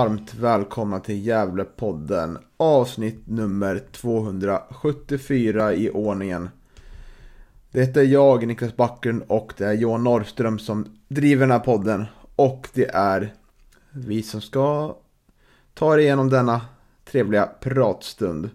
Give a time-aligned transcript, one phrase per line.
[0.00, 6.48] Varmt välkomna till Gävlepodden avsnitt nummer 274 i ordningen.
[7.70, 12.06] Det är jag, Niklas Backlund och det är Johan Norrström som driver den här podden.
[12.36, 13.34] Och det är
[13.90, 14.96] vi som ska
[15.74, 16.60] ta er igenom denna
[17.04, 18.50] trevliga pratstund.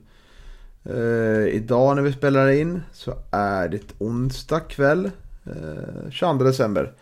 [0.90, 5.12] Uh, idag när vi spelar in så är det onsdag kväll,
[5.46, 6.94] eh, Uh, 22 december.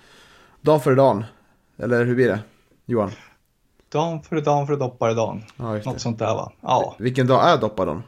[0.61, 1.23] Dagen före dagen.
[1.77, 2.39] Eller hur blir det?
[2.85, 3.11] Johan?
[3.93, 5.43] Dan för dan för doppare dan.
[5.57, 5.73] Ja.
[5.85, 6.51] Något sånt där va?
[6.61, 6.95] Ja.
[6.99, 8.03] Vilken dag är doppadan?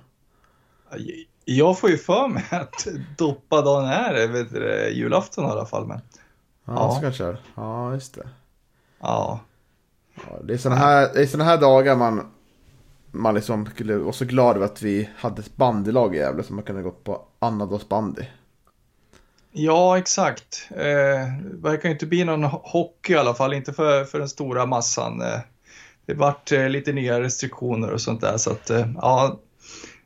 [1.46, 5.88] Jag får ju för mig att doppadan är vet du, julafton i alla fall.
[5.88, 6.00] Men
[6.68, 6.92] Ja, Ja.
[6.96, 7.38] så kanske det är.
[7.56, 8.28] Ja, just det.
[9.00, 9.40] ja,
[10.16, 12.32] Ja, det är sådana här, det är såna här dagar man,
[13.12, 16.56] man liksom skulle vara så glad över att vi hade ett bandylag i Gävle som
[16.56, 18.22] man kunde gått på annandags bandy.
[19.52, 20.68] ja exakt.
[20.72, 20.78] Eh,
[21.44, 24.66] det verkar ju inte bli någon hockey i alla fall, inte för, för den stora
[24.66, 25.22] massan.
[25.22, 25.40] Eh,
[26.06, 29.40] det vart eh, lite nya restriktioner och sånt där så att eh, ja,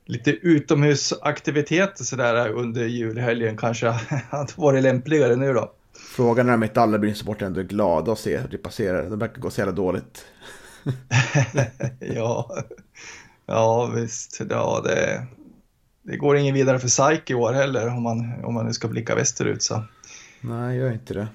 [0.05, 3.87] lite utomhusaktiviteter sådär under julhelgen kanske
[4.29, 5.71] hade varit lämpligare nu då.
[6.15, 9.09] Frågan är om inte alla Brynäs-supportrar ändå är glada att se hur det passerar.
[9.09, 10.25] Det verkar gå så jävla dåligt.
[11.99, 12.55] ja,
[13.45, 14.41] ja visst.
[14.49, 15.25] Ja, det,
[16.03, 18.87] det går ingen vidare för SAIK i år heller om man, om man nu ska
[18.87, 19.63] blicka västerut.
[19.63, 19.83] Så.
[20.41, 21.27] Nej, gör inte det.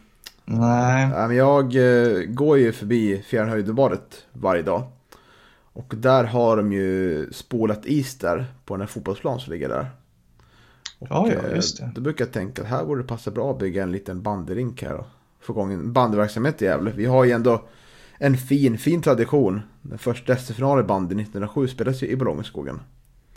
[0.44, 4.82] Nej, Ja, men jag eh, går ju förbi Fjärnhöjdebadet varje dag.
[5.72, 9.90] Och där har de ju spolat is där på den här fotbollsplan som ligger där.
[10.98, 11.90] Och, Ja, ja, eh, just det.
[11.94, 14.82] Då brukar jag tänka att här borde det passa bra att bygga en liten bandyrink
[14.82, 15.06] här och
[15.40, 16.92] få igång en bandyverksamhet i Gävle.
[16.96, 17.62] Vi har ju ändå
[18.18, 19.60] en fin, fin tradition.
[19.82, 22.80] Den första SM-finalen i bandy 1907 spelades ju i Bolongeskogen.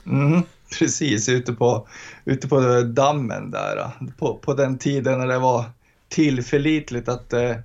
[0.05, 0.41] mm,
[0.79, 1.87] precis ute på,
[2.25, 3.91] ute på dammen där.
[4.17, 5.65] På, på den tiden när det var
[6.09, 7.55] tillförlitligt att eh,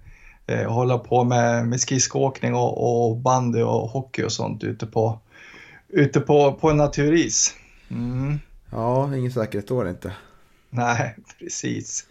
[0.46, 5.18] eh, hålla på med, med skridskoåkning och, och bandy och hockey och sånt ute på,
[5.88, 7.54] ute på, på en naturis.
[7.90, 8.40] Mm.
[8.70, 10.12] Ja, ingen säkerhet då är det inte.
[10.70, 12.06] Nej, precis.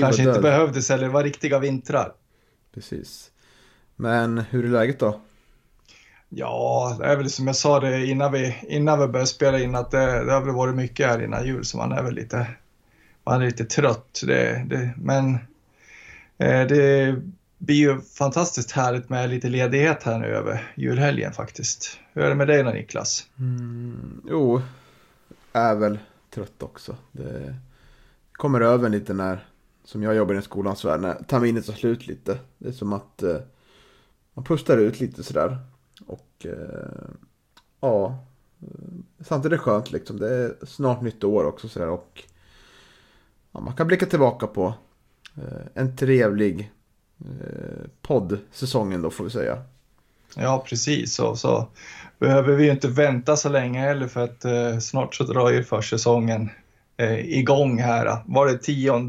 [0.00, 2.12] Kanske inte behövdes eller det var riktiga vintrar.
[2.74, 3.30] Precis.
[3.96, 5.20] Men hur är läget då?
[6.28, 9.74] Ja, det är väl som jag sa det innan vi, innan vi började spela in
[9.74, 12.46] att det, det har väl varit mycket här innan jul så man är väl lite,
[13.28, 14.20] man är lite trött.
[14.26, 15.34] Det, det, men
[16.38, 17.16] eh, det
[17.58, 21.98] blir ju fantastiskt härligt med lite ledighet här nu över julhelgen faktiskt.
[22.12, 23.26] Hur är det med dig då Niklas?
[23.38, 24.62] Mm, jo,
[25.52, 25.98] är väl
[26.34, 26.96] trött också.
[27.12, 27.54] Det
[28.32, 29.46] kommer över lite när,
[29.84, 32.38] som jag jobbar i skolans värld, när terminen tar slut lite.
[32.58, 33.36] Det är som att eh,
[34.34, 35.58] man pustar ut lite sådär.
[36.06, 37.08] Och eh,
[37.80, 38.24] ja,
[38.60, 38.68] eh,
[39.20, 40.18] samtidigt är det skönt liksom.
[40.18, 41.88] Det är snart nytt år också sådär.
[41.88, 42.24] Och
[43.58, 44.74] ja, man kan blicka tillbaka på
[45.36, 46.72] eh, en trevlig
[47.20, 49.62] eh, poddsäsong ändå får vi säga.
[50.36, 51.18] Ja, precis.
[51.18, 51.68] Och så
[52.18, 55.64] behöver vi ju inte vänta så länge heller för att eh, snart så drar ju
[55.64, 56.50] försäsongen
[56.96, 58.22] eh, igång här.
[58.26, 59.08] Var det 10,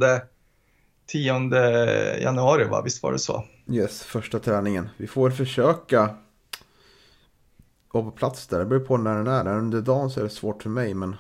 [1.06, 2.82] 10 januari, va?
[2.82, 3.44] Visst var det så?
[3.72, 4.90] Yes, första träningen.
[4.98, 6.16] Vi får försöka
[7.92, 8.60] vara på plats där.
[8.60, 9.58] Det beror på när den är.
[9.58, 10.94] Under dagen så är det svårt för mig.
[10.94, 11.16] Men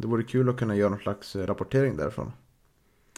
[0.00, 2.32] det vore kul att kunna göra någon slags eh, rapportering därifrån.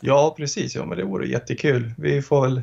[0.05, 0.75] Ja, precis.
[0.75, 1.95] Ja, men det vore jättekul.
[1.97, 2.63] Vi får väl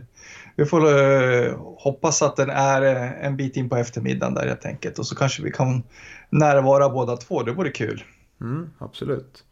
[0.60, 4.66] vi får uh, hoppas att den är uh, en bit in på eftermiddagen där helt
[4.66, 5.84] enkelt och så kanske vi kan
[6.30, 7.44] närvara båda två.
[7.44, 8.04] Det vore kul.
[8.41, 9.44] Mm, absolut.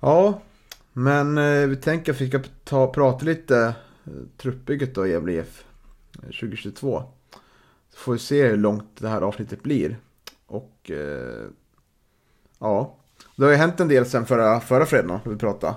[0.00, 0.40] Ja,
[0.92, 3.74] men uh, vi tänker att vi ska ta, prata lite
[4.36, 5.64] truppbygget då i Gävle IF
[6.22, 7.02] 2022.
[7.90, 9.96] Så får vi se hur långt det här avsnittet blir.
[10.46, 10.90] Och
[12.58, 12.96] ja,
[13.36, 15.74] det har ju hänt en del sen förra, förra fredagen när vi pratade.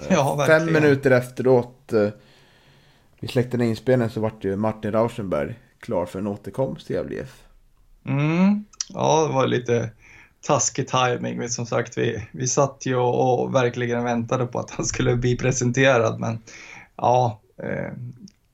[0.00, 2.08] Eh, Ja, Fem minuter efteråt eh,
[3.20, 7.26] vi släckte ner inspelningen så vart ju Martin Rauschenberg klar för en återkomst till Gävle.
[8.06, 8.64] Mm.
[8.88, 9.90] Ja, det var lite
[10.40, 11.38] taskig timing.
[11.38, 15.16] Men som sagt, vi, vi satt ju och, och verkligen väntade på att han skulle
[15.16, 16.20] bli presenterad.
[16.20, 16.38] Men
[16.96, 17.92] ja, eh,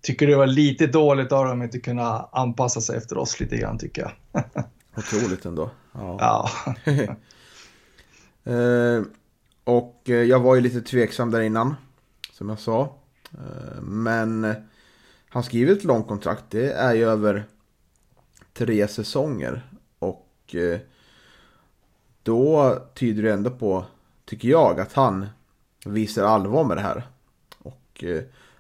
[0.02, 3.56] tycker det var lite dåligt av dem att inte kunna anpassa sig efter oss lite
[3.56, 4.44] grann tycker jag.
[4.96, 5.70] Otroligt ändå.
[5.93, 6.50] Ja.
[8.44, 9.02] Eh,
[9.69, 11.75] och eh, jag var ju lite tveksam där innan.
[12.32, 12.97] Som jag sa.
[13.32, 14.56] Eh, men eh,
[15.29, 16.44] han skriver ett långt kontrakt.
[16.49, 17.44] Det är ju över
[18.53, 19.62] tre säsonger.
[19.99, 20.56] Och
[22.23, 23.85] då tyder det ändå på,
[24.25, 25.26] tycker jag, att han
[25.85, 27.06] visar allvar med det här.
[27.59, 28.05] Och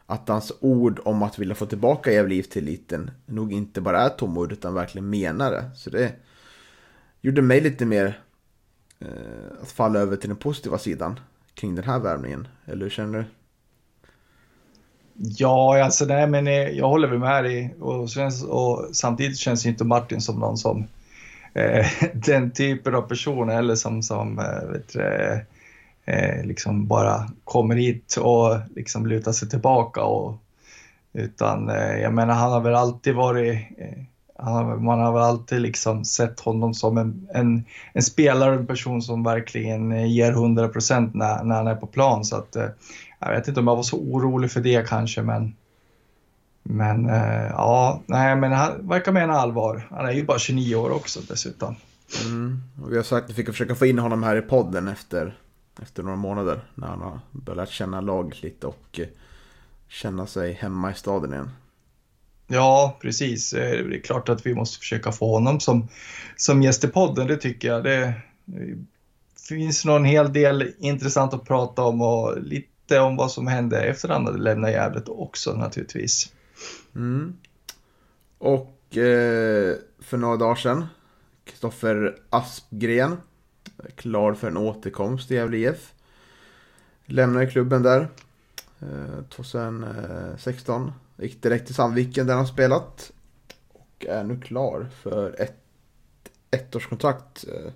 [0.06, 4.08] att hans ord om att vilja få tillbaka Gävle till eliten nog inte bara är
[4.08, 5.70] tomord utan verkligen menar det.
[5.76, 6.12] Så det
[7.20, 8.20] gjorde mig lite mer
[9.00, 11.20] eh, att falla över till den positiva sidan
[11.54, 12.48] kring den här värvningen.
[12.66, 13.24] Eller hur känner du?
[15.20, 18.08] Ja, alltså nej, men eh, jag håller väl med dig och,
[18.48, 20.86] och samtidigt känns inte Martin som någon som
[21.54, 25.38] eh, den typen av person eller som, som eh, vet du, eh,
[26.04, 30.36] eh, liksom bara kommer hit och liksom lutar sig tillbaka och
[31.12, 34.02] utan eh, jag menar han har väl alltid varit eh,
[34.80, 39.22] man har väl alltid liksom sett honom som en, en, en spelare, en person som
[39.22, 42.24] verkligen eh, ger 100% när, när han är på plan.
[42.24, 42.68] Så att, eh,
[43.18, 45.54] jag vet inte om jag var så orolig för det kanske, men
[46.62, 49.88] men eh, ja, nej, men han verkar mena allvar.
[49.90, 51.76] Han är ju bara 29 år också dessutom.
[52.24, 52.62] Mm.
[52.82, 55.38] Och vi har sagt att vi fick försöka få in honom här i podden efter,
[55.82, 56.60] efter några månader.
[56.74, 59.00] När han har börjat känna laget lite och
[59.88, 61.50] känna sig hemma i staden igen.
[62.50, 63.52] Ja, precis.
[63.52, 65.88] Eh, det är klart att vi måste försöka få honom som,
[66.36, 67.84] som gäst i podden, det tycker jag.
[67.84, 68.14] Det,
[69.48, 73.80] finns nog en hel del intressant att prata om och lite om vad som hände
[73.80, 76.32] efter att han hade lämnat Gävle också naturligtvis.
[76.94, 77.36] Mm.
[78.38, 80.86] Och eh, för några dagar sedan,
[81.44, 83.16] Kristoffer Aspgren,
[83.96, 85.92] klar för en återkomst i Gävle IF.
[87.06, 88.08] Lämnade klubben där
[88.80, 90.92] eh, 2016.
[91.18, 93.12] Gick direkt till Sandviken där han spelat.
[93.72, 95.56] Och är nu klar för ett
[96.50, 97.72] ettårskontrakt eh,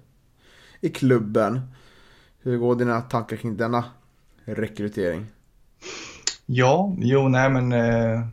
[0.81, 1.61] i klubben.
[2.43, 3.85] Hur går dina tankar kring denna
[4.45, 5.27] rekrytering?
[6.47, 8.27] Ja, jo, nej men eh,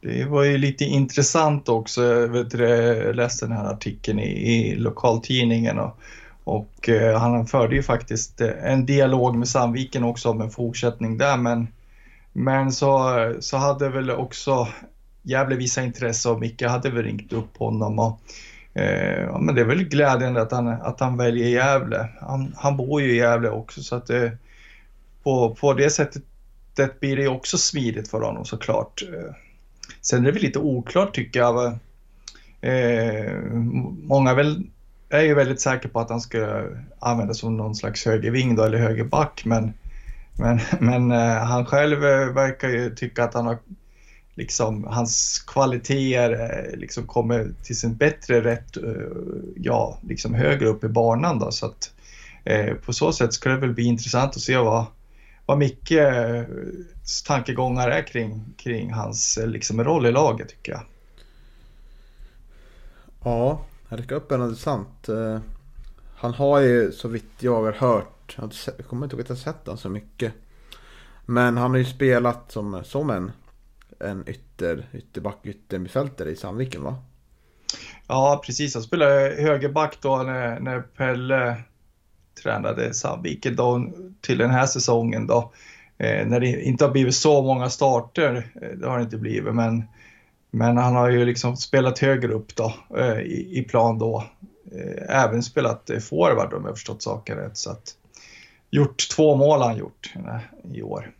[0.00, 2.04] det var ju lite intressant också.
[2.04, 5.98] Jag, vet, jag läste den här artikeln i, i lokaltidningen och,
[6.44, 11.18] och eh, han förde ju faktiskt eh, en dialog med Sandviken också om en fortsättning
[11.18, 11.68] där men
[12.32, 14.68] men så, så hade väl också
[15.22, 18.20] Gävle visa intresse och Micke hade väl ringt upp honom och
[18.80, 22.08] eh, men det är väl glädjande att han, att han väljer Gävle.
[22.20, 24.30] Han, han bor ju i Gävle också så att eh,
[25.22, 26.22] på, på det sättet
[26.74, 29.02] det blir det också smidigt för honom såklart.
[29.02, 29.34] Eh,
[30.00, 31.78] sen är det väl lite oklart tycker jag.
[32.60, 33.32] Eh,
[34.02, 34.66] många väl,
[35.08, 36.64] är ju väldigt säkra på att han ska
[36.98, 39.72] användas som någon slags högerving då, eller högerback men
[40.36, 43.58] men, men eh, han själv eh, verkar ju tycka att han har
[44.34, 48.76] liksom hans kvaliteter eh, liksom kommer till sin bättre rätt,
[49.56, 51.90] ja, liksom högre upp i banan då så att
[52.86, 54.84] på så sätt ska det väl bli intressant att se vad,
[55.46, 60.82] vad Mickes tankegångar är kring, kring hans liksom roll i laget tycker jag.
[63.24, 65.08] Ja, det ska upp en intressant.
[66.22, 68.36] Han har ju så vitt jag har hört
[68.78, 70.32] jag kommer inte ihåg att jag sett honom så mycket.
[71.26, 73.32] Men han har ju spelat som, som en,
[74.00, 76.96] en ytter, ytterback, yttermittfältare i Sandviken va?
[78.06, 78.74] Ja, precis.
[78.74, 81.56] Han spelade högerback då när, när Pelle
[82.42, 85.52] tränade Sandviken då, till den här säsongen då.
[85.98, 89.54] Eh, när det inte har blivit så många starter, eh, det har det inte blivit,
[89.54, 89.84] men,
[90.50, 94.24] men han har ju liksom spelat högre upp då eh, i, i, plan då.
[94.74, 97.56] Eh, även spelat forward om jag förstått saken rätt.
[97.56, 97.96] Så att,
[98.70, 100.14] gjort två mål han gjort
[100.72, 101.12] i år.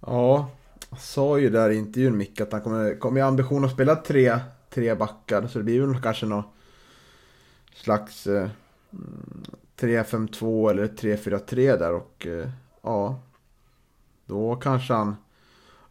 [0.00, 0.50] Ja,
[0.98, 4.38] sa ju där i intervjun Micke att han kommer, kommer ha ambition att spela tre,
[4.70, 5.46] tre backar.
[5.46, 6.44] Så det blir väl kanske någon
[7.74, 8.48] slags eh,
[9.80, 12.48] 3-5-2 eller 3-4-3 där och eh,
[12.82, 13.20] ja.
[14.26, 15.16] Då kanske han,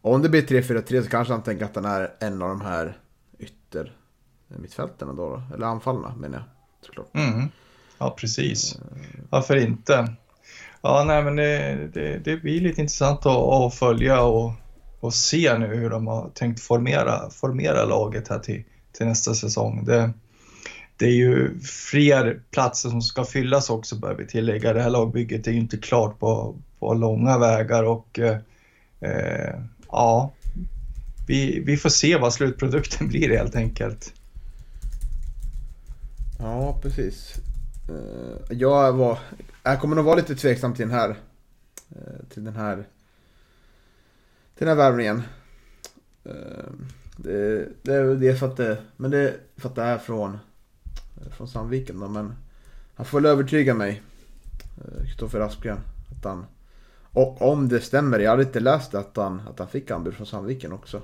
[0.02, 2.98] om det blir 3-4-3 så kanske han tänker att han är en av de här
[3.40, 3.98] ytter
[4.60, 5.42] mittfälten då, då.
[5.56, 6.46] Eller anfallarna menar jag
[6.86, 7.16] såklart.
[7.16, 7.50] Mm.
[7.98, 8.80] Ja, precis.
[9.30, 10.14] Varför inte?
[10.82, 14.52] Ja, nej, men det, det, det blir lite intressant att, att följa och,
[15.00, 19.86] och se nu hur de har tänkt formera, formera laget här till, till nästa säsong.
[19.86, 20.14] Det,
[20.98, 24.74] det är ju fler platser som ska fyllas också bör vi tillägga.
[24.74, 28.38] Det här lagbygget är ju inte klart på, på långa vägar och eh,
[29.00, 29.60] eh
[29.92, 30.34] ja,
[31.28, 34.14] vi, vi får se vad slutprodukten blir helt enkelt.
[36.44, 37.36] Ja, precis.
[37.90, 39.20] Eh, jag var,
[39.64, 41.10] jag kommer nog vara lite tveksam till den här,
[41.90, 42.76] eh, till den här,
[44.56, 45.22] till den här värvningen.
[46.24, 46.72] Eh,
[47.18, 50.38] det, det är det för att det, men det för att det är från
[51.32, 52.36] från Sandviken då, men
[52.96, 54.02] han får väl övertyga mig,
[55.06, 55.80] Kristoffer Aspgren,
[56.18, 56.46] att han
[57.12, 60.28] och om det stämmer, jag hade inte läst att han, att han fick anbud från
[60.28, 61.02] Sandviken också.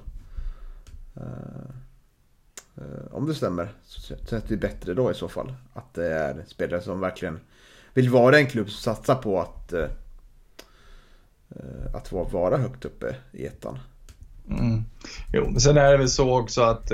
[2.79, 5.53] Eh, om det stämmer så känns det bättre då i så fall.
[5.73, 7.39] Att det är spelare som verkligen
[7.93, 9.89] vill vara en klubb som satsar på att, eh,
[11.49, 13.79] eh, att vara högt uppe i ettan.
[14.49, 14.83] Mm.
[15.33, 16.87] Jo, men sen är det väl så också att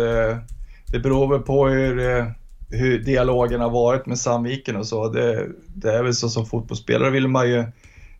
[0.92, 2.26] det beror väl på hur,
[2.70, 5.10] hur dialogen har varit med Sandviken och så.
[5.10, 7.66] Det, det är väl så som fotbollsspelare vill man ju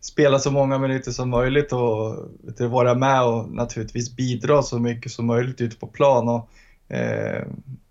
[0.00, 2.16] spela så många minuter som möjligt och
[2.56, 6.28] du, vara med och naturligtvis bidra så mycket som möjligt ute på plan.
[6.28, 6.50] Och,
[6.88, 7.42] Eh,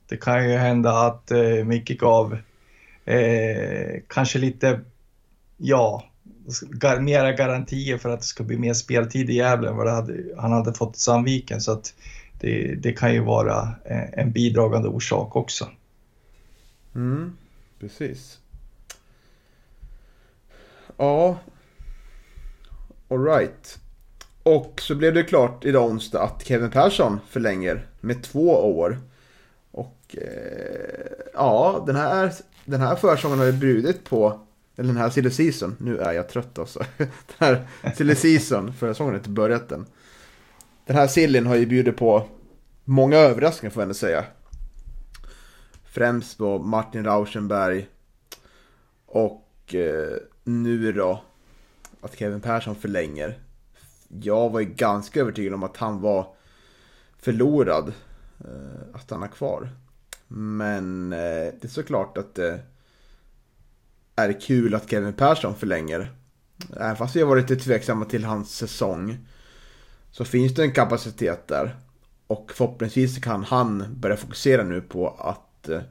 [0.08, 2.38] det kan ju hända att eh, Micke gav
[3.06, 4.82] eh, kanske lite,
[5.58, 6.04] ja,
[6.70, 10.24] gar mera garantier för att det ska bli mer speltid i Gävle än vad hade,
[10.38, 11.62] han hade fått i Sandviken.
[11.62, 11.94] Så att
[12.40, 15.68] det, det kan ju vara eh, en bidragande orsak också.
[16.96, 17.38] Mm,
[17.80, 18.40] precis.
[20.98, 21.38] Ja,
[23.10, 23.80] Alright.
[24.46, 29.00] Och så blev det klart idag onsdag att Kevin Persson förlänger med två år.
[29.72, 32.34] Och eh, ja, den här,
[32.66, 34.40] den här försången har ju brudit på,
[34.76, 36.86] eller den här silly season, nu är jag trött alltså.
[36.98, 39.86] Den här silly season, förra säsongen har inte börjat den.
[40.86, 42.28] Den här sillin har ju bjudit på
[42.84, 44.26] många överraskningar får jag ändå säga.
[45.86, 47.88] Främst på Martin Rauschenberg
[49.06, 51.24] och eh, nu då
[52.02, 53.40] att Kevin Persson förlänger.
[54.08, 56.36] Jag var ju ganska övertygad om att han var
[57.18, 57.94] förlorad
[58.40, 59.70] eh, att stanna kvar.
[60.28, 61.20] Men eh,
[61.62, 62.56] det är såklart att eh,
[64.16, 66.12] det är kul att Kevin Persson förlänger.
[66.78, 69.18] Även fast vi har varit lite tveksamma till hans säsong
[70.12, 71.76] så finns det en kapacitet där.
[72.28, 75.82] Och förhoppningsvis kan han börja fokusera nu på att eh,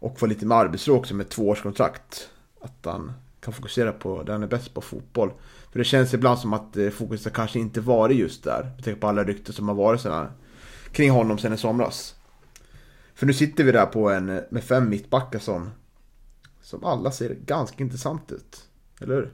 [0.00, 2.28] och få lite mer arbetsro också med tvåårskontrakt.
[2.60, 5.32] Att han kan fokusera på det han är bäst på fotboll.
[5.72, 8.62] För det känns ibland som att eh, fokuset kanske inte varit just där.
[8.62, 10.32] Med tanke på alla rykten som har varit sådana,
[10.92, 12.14] kring honom sen i somras.
[13.14, 15.70] För nu sitter vi där på en eh, med fem mittbackar som,
[16.62, 18.64] som alla ser ganska intressant ut.
[19.00, 19.30] Eller hur?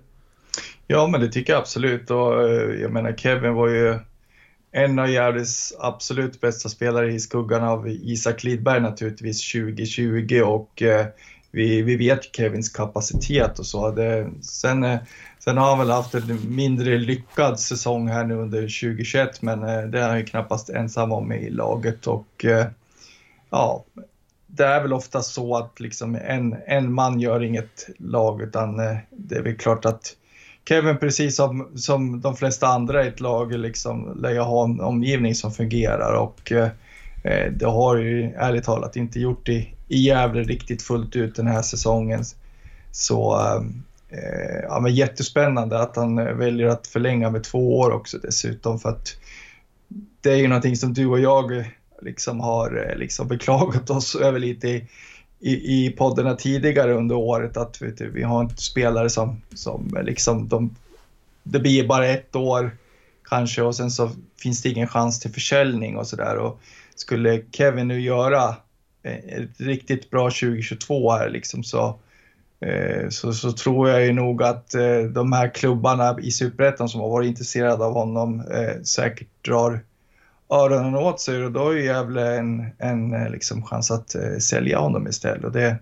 [0.87, 2.11] Ja, men det tycker jag absolut.
[2.11, 3.99] Och eh, jag menar, Kevin var ju
[4.73, 10.83] en av Gävles absolut bästa spelare i skuggan av Isak Lidberg naturligtvis 2020 och
[11.57, 13.91] vi, vi vet Kevins kapacitet och så.
[13.91, 14.99] Det, sen, eh,
[15.49, 19.83] sen har han väl haft en mindre lyckad säsong här nu under 2021 men eh,
[19.83, 22.67] det är han ju knappast ensam om i laget och eh,
[23.51, 23.85] ja,
[24.47, 28.97] det är väl ofta så att liksom en, en man gör inget lag utan eh,
[29.11, 30.17] det är väl klart att
[30.69, 35.35] Kevin, precis som, som de flesta andra i ett lag, liksom, lär ha en omgivning
[35.35, 36.69] som fungerar och eh,
[37.53, 41.63] det har ju ärligt talat inte gjort i, i Gävle riktigt fullt ut den här
[41.63, 42.25] säsongen.
[42.93, 43.63] Så eh,
[44.17, 48.79] Eh, ja, men jättespännande att han eh, väljer att förlänga med två år också dessutom
[48.79, 49.17] för att
[50.21, 51.67] det är ju någonting som du och jag eh,
[52.03, 54.89] liksom har liksom beklagat oss över lite i,
[55.41, 59.99] i, i poddarna tidigare under året att vet du, vi har inte spelare som, som
[60.03, 60.77] liksom de,
[61.43, 62.77] det blir bara ett år
[63.29, 64.11] kanske och sen så
[64.43, 66.53] finns det ingen chans till försäljning och sådär.
[66.95, 68.57] Skulle Kevin nu göra
[69.03, 71.95] ett riktigt bra 2022 här liksom så, eh,
[72.61, 77.01] Eh, så, så tror jag ju nog att eh, de här klubbarna i Superettan som
[77.01, 79.81] har varit intresserade av honom eh, säkert drar
[80.51, 85.07] öronen åt sig och då är ju Gävle en, en liksom chans att sälja honom
[85.09, 85.77] istället och det,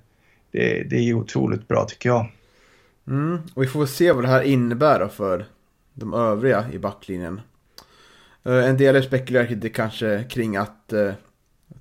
[0.50, 2.26] det, det är ju otroligt bra tycker jag.
[3.06, 5.46] Mm, och vi får väl se vad det här innebär för
[5.94, 7.40] de övriga i backlinjen.
[8.44, 10.92] En del spekulerar kanske kring att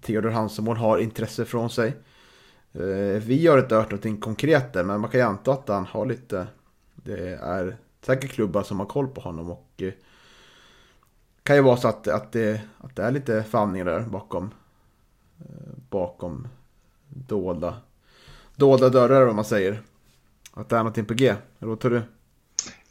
[0.02, 1.94] Theodor Hansemål har intresse från sig.
[2.74, 5.86] Eh, vi har inte hört någonting konkret där, men man kan ju anta att han
[5.86, 6.48] har lite...
[6.96, 9.96] Det är säkert klubbar som har koll på honom och det
[11.44, 14.54] kan ju vara så att, att, det, att det är lite famningar där bakom
[15.40, 16.48] eh, bakom
[17.10, 17.76] dolda,
[18.56, 19.82] dolda dörrar om man säger.
[20.54, 22.02] Att det är någonting på G, eller vad tror du?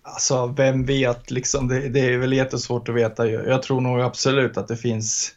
[0.03, 1.69] Alltså, vem vet liksom?
[1.69, 3.27] Det, det, är väl jättesvårt att veta.
[3.29, 5.35] Jag tror nog absolut att det finns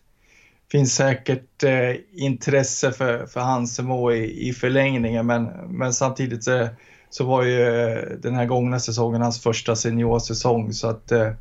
[0.75, 6.67] finns säkert eh, intresse för, för Hansemo i, i förlängningen men, men samtidigt så,
[7.10, 11.32] så var ju eh, den här gångna säsongen hans första seniorsäsong så att eh,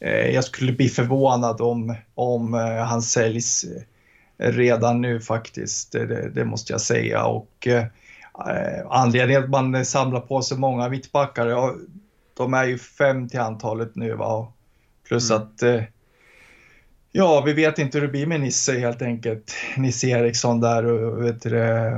[0.00, 3.64] eh, jag skulle bli förvånad om, om eh, han säljs
[4.38, 7.24] redan nu faktiskt, det, det måste jag säga.
[7.24, 7.84] Och eh,
[8.90, 11.74] anledningen att man samlar på sig många mittbackar, ja,
[12.36, 14.52] de är ju fem till antalet nu va?
[15.08, 15.42] plus mm.
[15.42, 15.62] att
[17.16, 19.54] Ja, vi vet inte hur det blir med Nisse helt enkelt.
[19.76, 21.50] Nisse Eriksson där och vet du,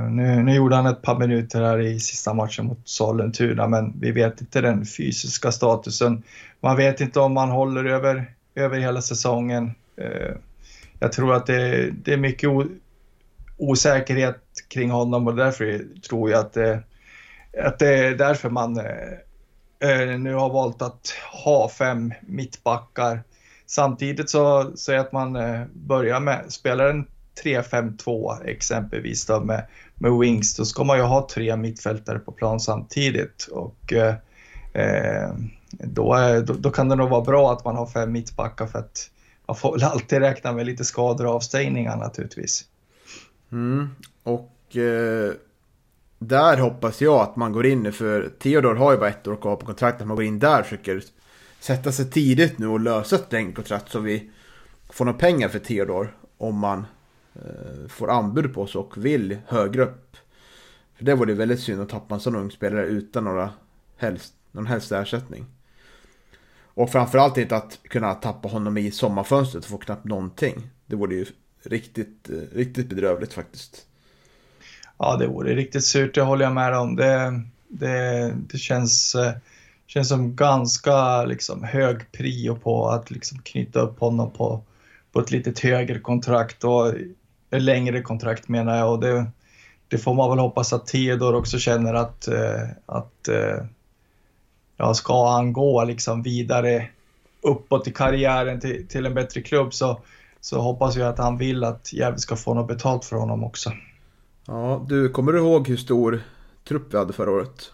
[0.09, 4.11] nu, nu gjorde han ett par minuter här i sista matchen mot Sollentuna men vi
[4.11, 6.23] vet inte den fysiska statusen.
[6.59, 9.71] Man vet inte om han håller över, över hela säsongen.
[10.01, 10.35] Eh,
[10.99, 12.65] jag tror att det, det är mycket o,
[13.57, 16.83] osäkerhet kring honom och därför tror jag att det,
[17.63, 18.77] att det är därför man
[19.79, 21.13] eh, nu har valt att
[21.45, 23.23] ha fem mittbackar
[23.67, 27.07] Samtidigt så säger att man eh, börjar med, spelar en
[27.43, 32.59] 3-5-2 exempelvis då med, med wings, då ska man ju ha tre mittfältare på plan
[32.59, 34.15] samtidigt och eh,
[34.73, 35.29] eh
[35.71, 38.79] då, är, då, då, kan det nog vara bra att man har fem mittbackar för
[38.79, 39.09] att
[39.47, 42.65] man får väl alltid räkna med lite skador och avstängningar naturligtvis.
[43.51, 43.89] Mm,
[44.23, 45.31] och eh,
[46.19, 49.55] där hoppas jag att man går in för Theodor har ju bara ett år kvar
[49.55, 51.01] på kontraktet, att man går in där och försöker
[51.67, 54.29] sätta sig tidigt nu och lösa ett längdkontrakt så vi
[54.89, 56.85] får några pengar för Theodor om man
[57.35, 60.17] eh, får anbud på oss och vill högre upp.
[60.95, 63.49] För det vore väldigt synd att tappa en sån ung spelare utan några
[63.97, 65.45] helst, någon helst ersättning.
[66.63, 70.69] Och framförallt inte att kunna tappa honom i sommarfönstret och få knappt någonting.
[70.85, 71.25] Det vore ju
[71.63, 73.85] riktigt, eh, riktigt bedrövligt faktiskt.
[74.97, 76.95] Ja, det vore riktigt surt, det håller jag med om.
[76.95, 79.33] Det, det, det känns eh,
[79.87, 84.61] känns som ganska liksom, hög prio på att liksom, knyta upp honom på,
[85.11, 86.87] på ett lite högre kontrakt och
[87.49, 88.91] ett längre kontrakt menar jag.
[88.91, 89.25] Och det,
[89.87, 93.65] det får man väl hoppas att Theodor också känner att, eh, att eh,
[94.77, 96.87] ja, ska han gå liksom vidare
[97.41, 100.01] uppåt i karriären till, till en bättre klubb så,
[100.41, 103.71] så hoppas jag att han vill att Gävle ska få något betalt för honom också.
[104.45, 106.21] Ja, du, kommer du ihåg hur stor
[106.67, 107.71] trupp vi hade förra året?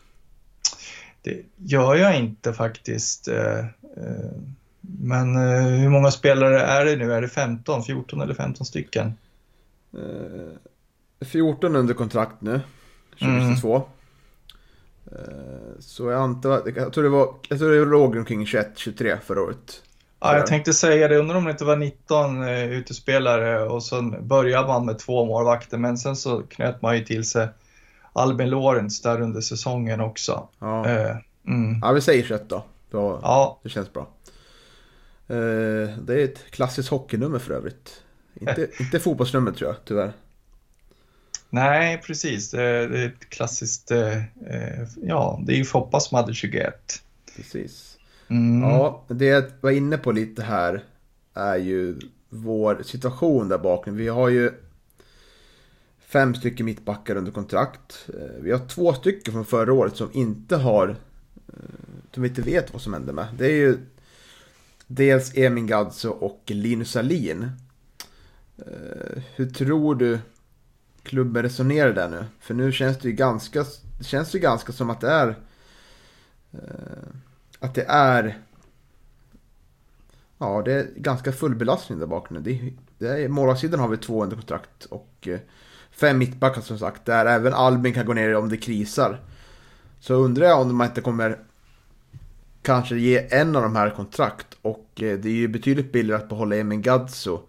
[1.23, 3.27] Det gör jag inte faktiskt.
[3.27, 4.31] Eh, eh,
[4.81, 7.13] men eh, hur många spelare är det nu?
[7.13, 9.13] Är det 15, 14 eller 15 stycken?
[11.21, 12.61] 14 under kontrakt nu,
[13.19, 13.75] 2022.
[13.75, 13.87] Mm.
[15.79, 19.41] Så jag antar att, jag tror det var, jag tror det låg omkring 21-23 förra
[19.41, 19.81] året.
[20.19, 24.67] Ja, jag tänkte säga det, undrar om det inte var 19 utespelare och sen började
[24.67, 27.47] man med två målvakter men sen så knöt man ju till sig
[28.13, 30.47] Albin Lorentz där under säsongen också.
[30.59, 31.79] Ja, eh, mm.
[31.81, 32.65] ja vi säger 21 då.
[32.91, 33.19] då.
[33.21, 33.59] Ja.
[33.63, 34.07] Det känns bra.
[35.27, 38.01] Eh, det är ett klassiskt hockeynummer för övrigt.
[38.33, 40.13] Inte, inte fotbollsnummer tror jag, tyvärr.
[41.49, 42.51] Nej, precis.
[42.51, 44.21] Det är ett klassiskt, eh,
[45.01, 47.01] ja, det är ju Foppa som hade 21.
[47.35, 47.97] Precis.
[48.27, 48.69] Mm.
[48.69, 50.83] Ja, det jag var inne på lite här
[51.33, 51.99] är ju
[52.29, 53.95] vår situation där bakom.
[53.95, 54.51] Vi har ju
[56.13, 58.09] fem stycken mittbackar under kontrakt.
[58.13, 60.89] Eh, vi har två stycken från förra året som inte har,
[61.47, 61.53] eh,
[62.11, 63.27] som vi inte vet vad som hände med.
[63.37, 63.77] Det är ju
[64.87, 67.49] dels Emin Gadzo och Linus Alin.
[68.57, 70.19] Eh, hur tror du
[71.03, 72.25] klubben resonerar där nu?
[72.39, 73.65] För nu känns det ju ganska,
[73.97, 75.35] det känns ju ganska som att det är
[77.59, 78.39] att det är
[80.37, 82.43] Ja, det är ganska full belastning där bakom.
[82.43, 85.27] Det, det är, målvaktssidan har vi två under kontrakt och
[85.95, 87.05] fem mittbackar som sagt.
[87.05, 89.19] Där även Albin kan gå ner om det krisar.
[89.99, 91.39] Så undrar jag om man inte kommer
[92.61, 94.47] kanske ge en av de här kontrakt.
[94.61, 97.41] Och eh, det är ju betydligt billigare att behålla Emin Gadzo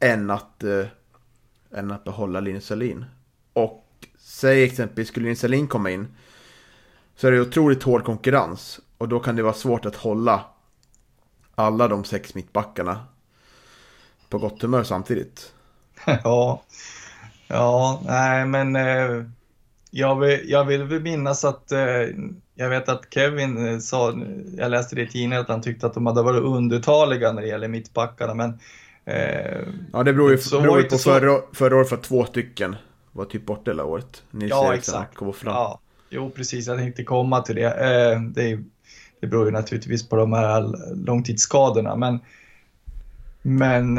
[0.00, 0.86] än att, eh,
[1.74, 3.04] än att behålla Linus Salin.
[3.52, 3.84] Och
[4.18, 6.08] säg exempelvis skulle Linus Salin komma in
[7.16, 8.80] så är det otroligt hård konkurrens.
[8.98, 10.44] Och då kan det vara svårt att hålla
[11.54, 13.06] alla de sex mittbackarna
[14.28, 15.52] på gott humör samtidigt.
[16.24, 16.62] Ja,
[17.48, 19.24] Ja, nej men eh,
[19.90, 22.06] jag, vill, jag vill minnas att eh,
[22.54, 24.14] jag vet att Kevin eh, sa,
[24.56, 27.48] jag läste det i tidningen, att han tyckte att de hade varit undertaliga när det
[27.48, 28.34] gäller mittbackarna.
[28.34, 28.58] Men,
[29.04, 29.60] eh,
[29.92, 31.10] ja, det beror ju, beror ju på så...
[31.10, 32.76] förra, förra året för två stycken
[33.12, 34.22] var typ borta hela året.
[34.30, 35.14] Nils ja, exakt.
[35.14, 35.54] Kom fram.
[35.54, 35.80] Ja,
[36.10, 36.66] jo, precis.
[36.66, 37.64] Jag tänkte komma till det.
[37.64, 38.58] Eh, det,
[39.20, 40.74] det beror ju naturligtvis på de här
[41.06, 41.96] långtidsskadorna.
[41.96, 42.20] Men,
[43.42, 43.98] men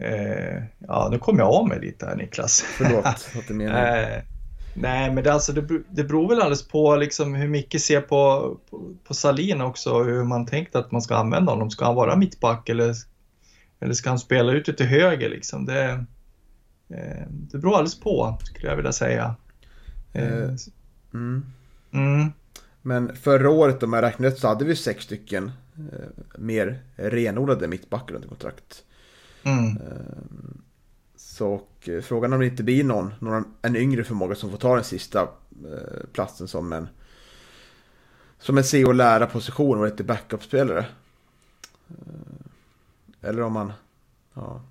[0.00, 2.64] eh, ja, nu kom jag av mig lite här Niklas.
[2.66, 3.06] Förlåt,
[3.38, 4.22] att du eh,
[4.78, 8.56] Nej, men det, alltså, det, det beror väl alldeles på liksom, hur Micke ser på,
[8.70, 11.70] på, på Salin också, hur man tänkt att man ska använda honom.
[11.70, 12.94] Ska han vara mittback eller,
[13.80, 15.28] eller ska han spela ute till höger?
[15.28, 15.66] Liksom?
[15.66, 16.04] Det,
[16.88, 19.34] eh, det beror alldeles på, skulle jag vilja säga.
[20.12, 20.50] Eh, eh
[21.14, 21.44] mm.
[21.92, 22.32] Mm.
[22.82, 27.68] Men förra året, om jag räknar rätt, så hade vi sex stycken eh, mer renodlade
[27.68, 28.82] mittbackar under kontrakt.
[29.46, 29.78] Mm.
[31.16, 31.48] Så
[31.86, 34.74] och, eh, frågan om det inte blir någon, någon, en yngre förmåga som får ta
[34.74, 36.88] den sista eh, platsen som en
[38.38, 40.86] som en se och lära position och lite backup-spelare.
[41.88, 43.72] Eh, eller om man...
[44.34, 44.62] Ja,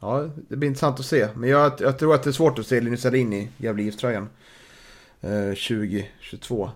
[0.00, 1.28] ja det blir intressant att se.
[1.34, 4.28] Men jag, jag tror att det är svårt att se Linus in i Gävle IF-tröjan.
[5.20, 6.70] Eh, 2022.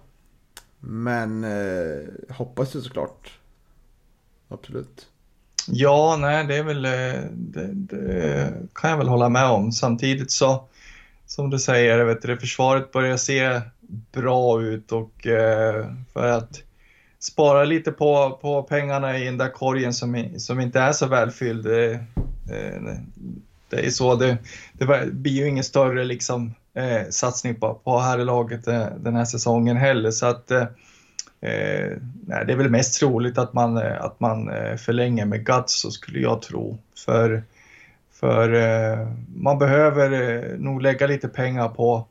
[0.81, 3.39] Men eh, hoppas det såklart.
[4.49, 5.09] Absolut.
[5.71, 9.73] Ja, nej, det är väl, eh, det, det, kan jag väl hålla med om.
[9.73, 10.65] Samtidigt så,
[11.27, 13.61] som du säger, vet du, försvaret börjar se
[14.13, 16.63] bra ut och eh, för att
[17.19, 21.65] spara lite på, på pengarna i den där korgen som, som inte är så välfylld.
[21.65, 22.05] Det,
[23.69, 24.39] det, är så, det,
[24.73, 26.55] det blir ju ingen större liksom,
[27.11, 28.65] satsning på, på herrlaget
[29.01, 30.11] den här säsongen heller.
[30.11, 30.53] Så att
[31.41, 31.97] eh,
[32.27, 35.81] nej, det är väl mest troligt att man, eh, att man eh, förlänger med Guts,
[35.81, 36.79] så skulle jag tro.
[37.05, 37.43] För,
[38.13, 42.07] för eh, man behöver eh, nog lägga lite pengar på,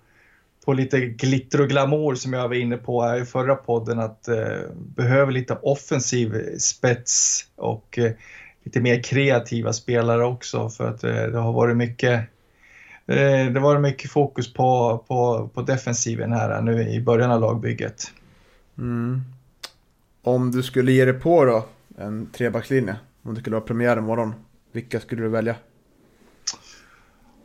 [0.66, 4.00] på lite glitter och glamour som jag var inne på här i förra podden.
[4.00, 8.12] Att eh, behöver lite offensiv spets och eh,
[8.64, 12.22] lite mer kreativa spelare också för att eh, det har varit mycket
[13.54, 18.12] det var mycket fokus på, på, på defensiven här nu i början av lagbygget.
[18.78, 19.22] Mm.
[20.22, 21.66] Om du skulle ge dig på då
[21.98, 24.34] en trebackslinje, om det skulle vara premiär imorgon,
[24.72, 25.56] vilka skulle du välja?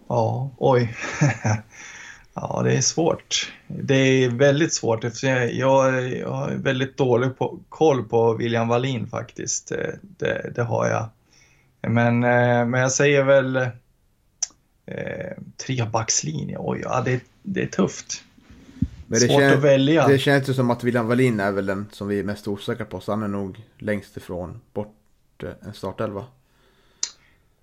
[0.09, 0.97] Ja, oj.
[2.35, 3.53] ja, det är svårt.
[3.67, 8.69] Det är väldigt svårt eftersom jag, jag, jag har väldigt dålig på, koll på William
[8.69, 9.73] Wallin faktiskt.
[9.73, 11.09] Eh, det, det har jag.
[11.93, 13.57] Men, eh, men jag säger väl
[14.87, 15.33] eh,
[15.67, 16.57] trebackslinje.
[16.59, 18.25] Oj, ja, det, det är tufft.
[19.13, 20.09] Men det Svårt känns, att välja.
[20.09, 22.85] Det känns ju som att William Wallin är väl den som vi är mest osäkra
[22.85, 23.01] på.
[23.01, 26.25] Så han är nog längst ifrån bort eh, en startelva.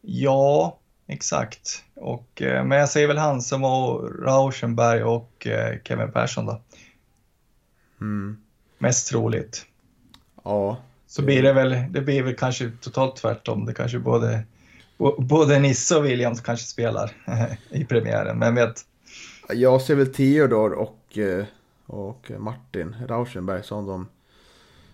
[0.01, 1.83] Ja, exakt.
[1.95, 6.61] Och, eh, men jag säger väl Hansem och Rauschenberg och eh, Kevin Persson då.
[8.01, 8.37] Mm.
[8.77, 9.65] Mest troligt.
[10.43, 10.77] Ja.
[11.07, 13.65] Så blir det väl, det blir väl kanske totalt tvärtom.
[13.65, 14.43] Det kanske både,
[15.17, 17.11] både Nisse och William kanske spelar
[17.69, 18.85] i premiären, men vet.
[19.53, 21.45] Jag ser väl Theodor och och, eh,
[21.85, 24.07] och, Martin Rauschenberg som de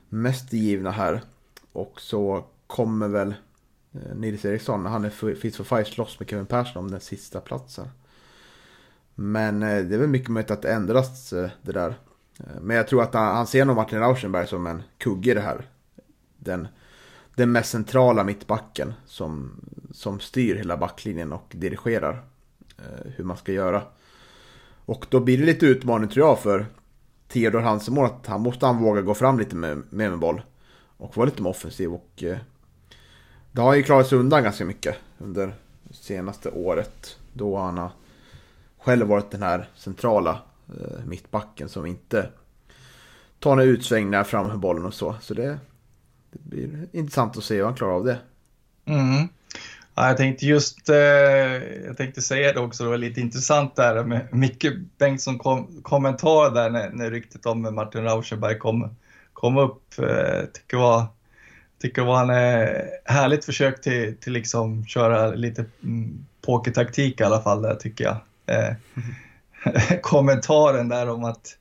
[0.10, 1.22] mest givna här.
[1.72, 3.36] Och så kommer väl
[3.94, 7.00] eh, Nils Eriksson när han är fit for fight slåss med Kevin Persson om den
[7.00, 7.88] sista platsen.
[9.16, 11.30] Men eh, det är väl mycket möjligt att det ändras
[11.62, 11.96] det där.
[12.62, 15.70] Men jag tror att han, ser nog Martin Rauschenberg som en kugge i det här.
[16.38, 16.68] Den,
[17.36, 22.24] den mest centrala mittbacken som, som styr hela backlinjen och dirigerar
[23.16, 23.84] hur man ska göra.
[24.86, 26.66] Och då blir det lite utmaning tror jag för
[27.28, 30.42] Theodor Hansemål att han måste han våga gå fram lite med, med en boll.
[30.98, 32.38] Och vara lite mer offensiv och eh,
[33.52, 35.54] det har ju klarat sig undan ganska mycket under
[35.92, 37.18] senaste året.
[37.34, 37.92] Då han har
[38.80, 42.30] själv varit den här centrala eh, mittbacken som inte
[43.40, 45.16] tar några utsvängningar fram med bollen och så.
[45.22, 45.60] Så det,
[46.32, 48.18] det blir intressant att se hur han klarar av det.
[48.86, 49.28] Mm.
[49.98, 50.96] Ja, jag tänkte just, eh,
[51.86, 54.66] jag tänkte säga det också, det var lite intressant där med Micke
[54.98, 58.96] Bengtsson kom, kommentar där när, när ryktet om Martin Rauschenberg kom,
[59.34, 60.00] kom upp.
[60.00, 61.06] Eh, tycker var,
[61.82, 67.42] tycker var en eh, härligt försök till, till liksom köra lite mm, pokertaktik i alla
[67.42, 68.18] fall där tycker jag.
[68.46, 68.76] Eh,
[70.02, 71.58] kommentaren där om att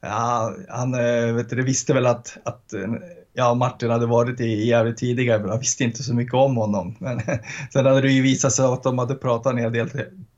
[0.00, 2.92] ja, han eh, vet du, visste väl att, att eh,
[3.36, 6.96] ja, Martin hade varit i Gävle tidigare, men jag visste inte så mycket om honom.
[6.98, 7.20] Men
[7.72, 9.90] sen hade det ju visat sig att de hade pratat en hel del,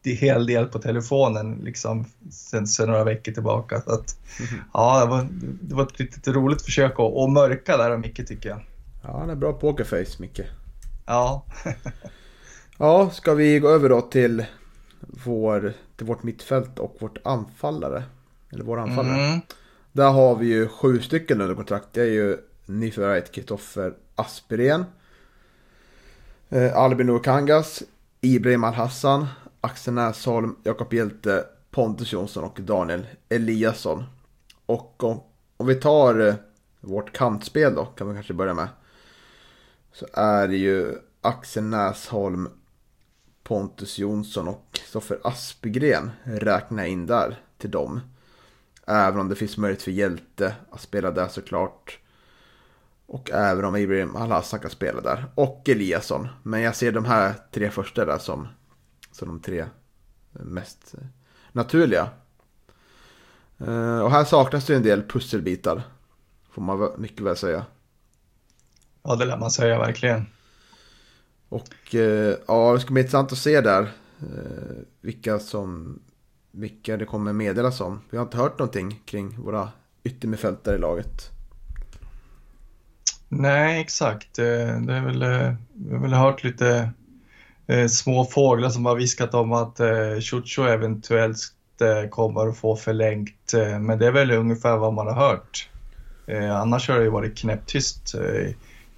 [0.03, 3.81] en hel del på telefonen liksom, sen, sen några veckor tillbaka.
[3.81, 4.65] Så att, mm.
[4.73, 5.27] ja, det var,
[5.61, 8.61] det var ett riktigt roligt försök att, att mörka där av Micke tycker jag.
[9.03, 10.41] Ja, han är bra pokerface, Micke.
[11.07, 11.45] Ja.
[12.79, 14.45] ja, ska vi gå över då till,
[15.01, 18.03] vår, till vårt mittfält och vårt anfallare?
[18.53, 19.27] Eller våra anfallare.
[19.27, 19.41] Mm.
[19.93, 21.87] Där har vi ju sju stycken under kontrakt.
[21.93, 24.85] Det är ju nyförvärvet Kristoffer Aspirén.
[26.49, 27.83] Eh, Albin Okangas,
[28.21, 29.27] Ibrahim Al-Hassan,
[29.61, 34.05] Axel Näsholm, Jakob Hjelte, Pontus Jonsson och Daniel Eliasson.
[34.67, 35.21] Och om,
[35.57, 36.35] om vi tar eh,
[36.81, 38.69] vårt kantspel då, kan vi kanske börja med.
[39.93, 42.49] Så är det ju Axel Näsholm,
[43.43, 48.01] Pontus Jonsson och Kristoffer Aspegren räknar in där till dem.
[48.87, 51.99] Även om det finns möjlighet för Hjälte att spela där såklart.
[53.07, 55.27] Och även om Ibrahim Al-Hassan kan spela där.
[55.35, 56.29] Och Eliasson.
[56.43, 58.49] Men jag ser de här tre första där som,
[59.13, 59.67] som de tre
[60.33, 60.95] mest
[61.53, 62.09] naturliga.
[63.59, 65.83] Eh, och här saknas det en del pusselbitar.
[66.51, 67.67] Får man mycket väl säga.
[69.03, 70.27] Ja, det lär man säga verkligen.
[71.49, 73.83] Och eh, ja, det ska bli intressant att se där.
[74.21, 75.99] Eh, vilka som
[76.51, 78.01] vilka det kommer meddelas om.
[78.11, 79.69] Vi har inte hört någonting kring våra
[80.05, 81.36] yttermittfältare i laget.
[83.29, 84.39] Nej, exakt.
[84.39, 86.91] Eh, det är väl, jag vi har väl hört lite
[87.67, 89.81] eh, små fåglar som har viskat om att
[90.21, 91.39] Chucho eventuellt
[92.11, 93.53] kommer att få förlängt.
[93.81, 95.69] Men det är väl ungefär vad man har hört.
[96.53, 98.15] Annars har det ju varit knäpptyst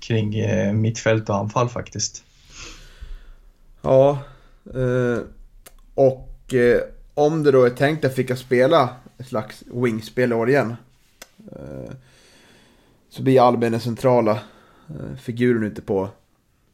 [0.01, 0.35] kring
[0.81, 2.25] mittfält och anfall faktiskt.
[3.83, 4.19] Ja,
[5.95, 6.55] och
[7.14, 8.88] om det då är tänkt att fick spela
[9.19, 10.77] ett slags wingspel i år igen.
[13.19, 14.33] Så blir Albin den centrala
[14.89, 16.09] eh, figuren ute på,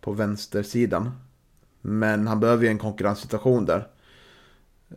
[0.00, 1.10] på vänstersidan.
[1.80, 3.88] Men han behöver ju en konkurrenssituation där.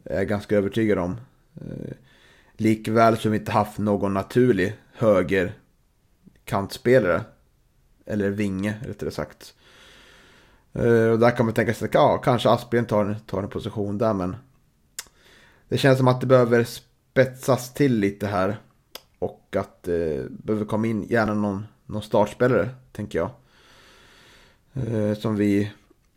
[0.03, 1.15] Jag är ganska övertygad om.
[1.55, 1.93] Eh,
[2.53, 5.53] likväl som vi inte haft någon naturlig höger
[6.45, 7.21] kantspelare.
[8.05, 9.53] Eller vinge rättare sagt.
[10.73, 13.97] Eh, och där kan man tänka sig att ja, kanske Aspgren tar, tar en position
[13.97, 14.35] där men
[15.69, 18.57] det känns som att det behöver spetsas till lite här.
[19.57, 23.29] Att det eh, behöver komma in gärna någon, någon startspelare, tänker jag.
[24.73, 25.71] Eh, som vi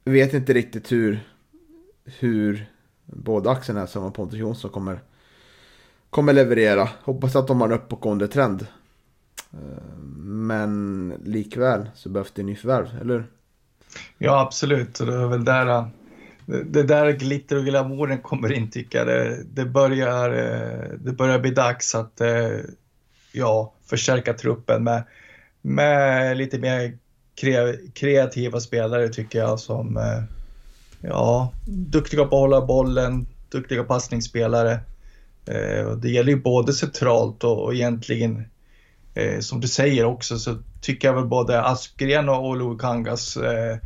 [0.05, 1.21] vet inte riktigt hur,
[2.05, 2.71] hur
[3.05, 5.01] både Axel Näsholm och Pontus Jonsson kommer,
[6.11, 6.89] kommer leverera.
[7.03, 8.67] Hoppas att de har en uppåtgående trend.
[9.53, 13.27] Eh, men likväl så behövs det nyförvärv, eller hur?
[14.19, 14.95] Ja, absolut.
[14.95, 15.91] Det är väl där
[16.47, 19.07] det där glitter och glamouren kommer in tycker jag.
[19.07, 22.59] Det, det, börjar, eh, det börjar bli dags att eh,
[23.33, 25.03] ja, förstärka truppen med,
[25.63, 26.99] med lite mer
[27.95, 30.23] kreativa spelare tycker jag som eh,
[31.01, 34.73] ja, duktiga på att hålla bollen, duktiga passningsspelare.
[35.47, 38.45] Eh, det gäller ju både centralt och, och egentligen
[39.15, 43.79] eh, som du säger också så tycker jag väl både Aspgren och Olokangas eh,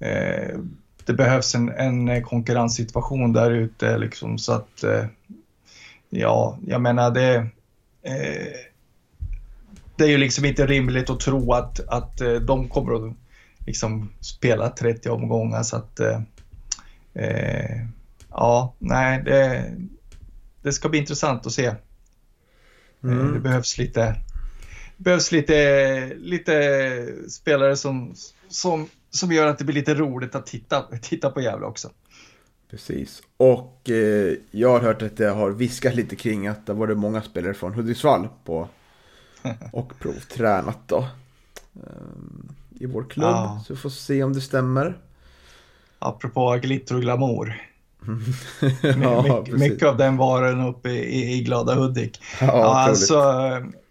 [0.00, 0.58] eh,
[1.04, 5.04] det behövs en, en konkurrenssituation där ute liksom så att eh,
[6.10, 7.34] ja, jag menar det
[8.02, 8.46] eh,
[9.96, 13.16] det är ju liksom inte rimligt att tro att, att eh, de kommer att
[13.66, 16.00] liksom spela 30 omgångar så att
[18.30, 19.72] ja, nej, det,
[20.62, 21.74] det ska bli intressant att se.
[23.02, 23.32] Mm.
[23.34, 24.16] Det behövs lite
[24.96, 28.14] behövs lite, lite spelare som,
[28.48, 31.90] som, som gör att det blir lite roligt att titta, titta på Gävle också.
[32.70, 33.22] Precis.
[33.36, 36.94] Och eh, jag har hört att det har viskat lite kring att det var det
[36.94, 38.68] många spelare från Hudiksvall på
[39.72, 40.98] och provtränat då.
[41.74, 43.28] Eh, I vår klubb.
[43.28, 43.62] Ja.
[43.66, 44.98] Så vi får se om det stämmer.
[45.98, 47.62] Apropå glitter och glamour.
[49.02, 52.22] ja, My, mycket av den varan uppe i, i glada Hudik.
[52.40, 53.22] Ja, alltså,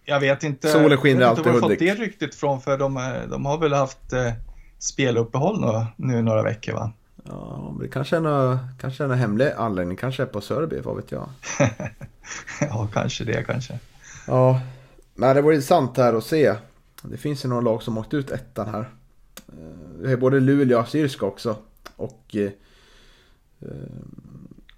[0.06, 0.68] jag vet inte.
[0.68, 1.62] Solen skiner alltid i Hudik.
[1.62, 4.34] fått det ryktet från för de, de har väl haft eh,
[4.80, 6.92] speluppehåll nu, nu några veckor va?
[7.24, 9.98] Ja, det kanske är någon, kanske är någon hemlig anledning.
[9.98, 11.30] Kanske är på Sörby, vad vet jag.
[12.62, 13.80] ja, kanske det kanske.
[14.28, 14.62] Ja,
[15.16, 16.56] men det vore intressant här att se.
[17.02, 18.90] Det finns ju några lag som åkt ut ettan här.
[20.02, 21.58] Det är både Luleå och Assyriska också.
[21.96, 22.50] Och eh,
[23.62, 23.70] eh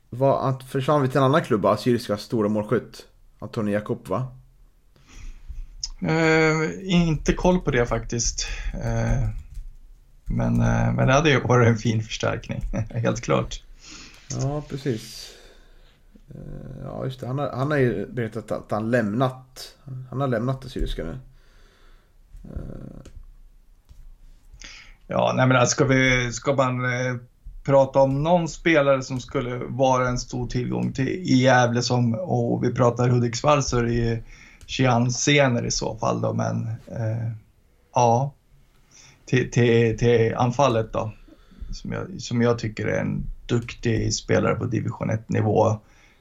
[0.09, 3.05] var, försvann vi till en annan klubb, Assyriska stora målskytt.
[3.39, 4.27] Antoni Jakob va?
[6.03, 8.47] Uh, inte koll på det faktiskt.
[8.75, 9.29] Uh,
[10.25, 13.63] men, uh, men det hade ju varit en fin förstärkning, helt klart.
[14.41, 15.33] Ja, precis.
[16.29, 17.27] Eh, ja, just det.
[17.27, 19.75] Han har, han har ju berättat att han lämnat.
[20.09, 21.19] Han har lämnat det syriska nu.
[22.43, 23.11] Eh.
[25.07, 27.15] Ja, nej men alltså, ska, vi, ska man eh,
[27.63, 32.63] prata om någon spelare som skulle vara en stor tillgång till i Gävle som, och
[32.63, 34.23] vi pratar Hudiksvall så är det ju
[34.65, 37.31] Chian Sener i så fall då, men eh,
[37.93, 38.33] ja,
[39.25, 41.11] till, till, till anfallet då,
[41.71, 45.79] som jag, som jag tycker är en duktig spelare på division 1-nivå.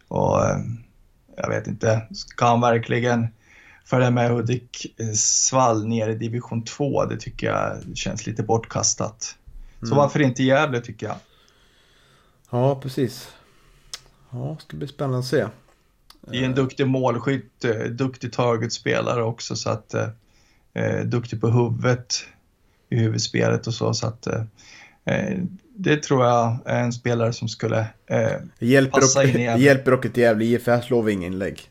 [0.09, 0.59] Och eh,
[1.37, 3.29] jag vet inte, ska han verkligen
[3.85, 7.05] följa med Hudik-Svall ner i division 2?
[7.05, 9.37] Det tycker jag känns lite bortkastat.
[9.81, 9.97] Så mm.
[9.97, 11.17] varför inte Gävle tycker jag?
[12.51, 13.29] Ja, precis.
[14.31, 15.47] Ja, ska bli spännande att se.
[16.21, 20.09] Det är en duktig målskytt, eh, duktig targetspelare också så att eh,
[20.75, 22.25] eh, duktig på huvudet
[22.91, 24.45] i huvudspelet och så så att eh, eh
[25.75, 29.95] det tror jag är en spelare som skulle eh, hjälper passa och, in i Hjälper
[29.95, 31.71] och ett Gävle IF, här slår vi inga inlägg.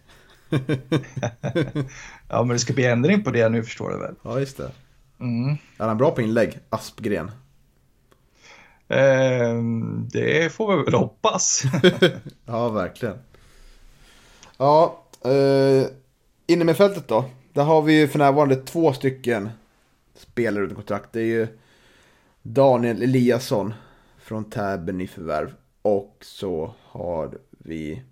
[2.30, 4.15] ja men det ska bli ändring på det nu förstår du väl.
[4.24, 4.71] Ja just det.
[5.19, 5.58] Mm.
[5.78, 6.60] Är han bra på inlägg?
[6.69, 7.32] Aspgren?
[8.88, 9.56] Eh,
[10.12, 11.63] det får vi väl hoppas.
[12.45, 13.17] ja verkligen.
[14.58, 15.88] Ja, eh,
[16.48, 17.26] inne med fältet då.
[17.54, 19.50] Där har vi ju för närvarande två stycken
[20.15, 21.10] spelare under kontrakt.
[21.12, 21.48] Det är ju
[22.47, 23.73] Daniel Eliasson
[24.17, 25.53] från Täby i förvärv.
[25.81, 28.03] Och så har vi...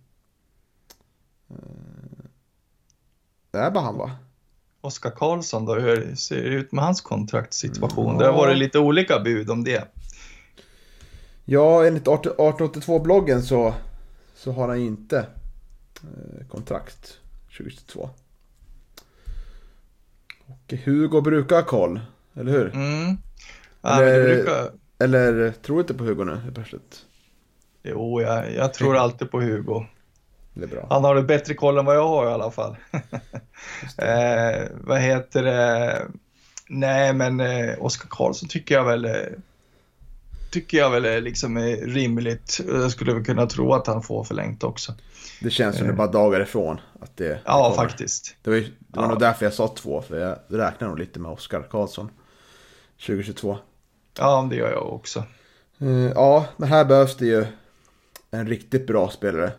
[1.49, 1.55] Eh,
[3.51, 4.11] det är bara han va?
[4.81, 8.05] Oskar Karlsson då, hur ser det ut med hans kontraktssituation?
[8.05, 8.37] Mm, Det har ja.
[8.37, 9.87] varit lite olika bud om det.
[11.45, 13.73] Ja, enligt 1882-bloggen så,
[14.35, 15.17] så har han ju inte
[16.03, 17.17] eh, kontrakt
[17.57, 18.09] 2022.
[20.45, 21.99] Och Hugo brukar ha koll,
[22.33, 22.75] eller hur?
[22.75, 23.17] Mm.
[23.83, 24.71] Ja, det Eller- brukar...
[24.99, 27.05] Eller tror du inte på Hugo nu plötsligt?
[27.83, 29.85] Jo, jag, jag tror alltid på Hugo.
[30.53, 30.87] Det är bra.
[30.89, 32.75] Han har det bättre koll än vad jag har i alla fall.
[33.97, 36.01] eh, vad heter det?
[36.69, 39.11] Nej, men eh, Oskar Karlsson tycker jag väl eh,
[40.51, 42.59] tycker jag väl är liksom är rimligt.
[42.67, 44.93] Jag skulle väl kunna tro att han får förlängt också.
[45.41, 47.87] Det känns som det är bara dagar ifrån att det, det Ja, kommer.
[47.89, 48.35] faktiskt.
[48.41, 48.69] Det var, ju, det
[48.99, 49.09] var Ja.
[49.09, 52.09] nog därför jag sa två, för jag räknar nog lite med Oskar Karlsson
[53.05, 53.57] 2022.
[54.17, 55.23] Ja, det gör jag också.
[55.79, 57.45] Eh, ja, men här behövs det ju
[58.31, 59.51] en riktigt bra spelare.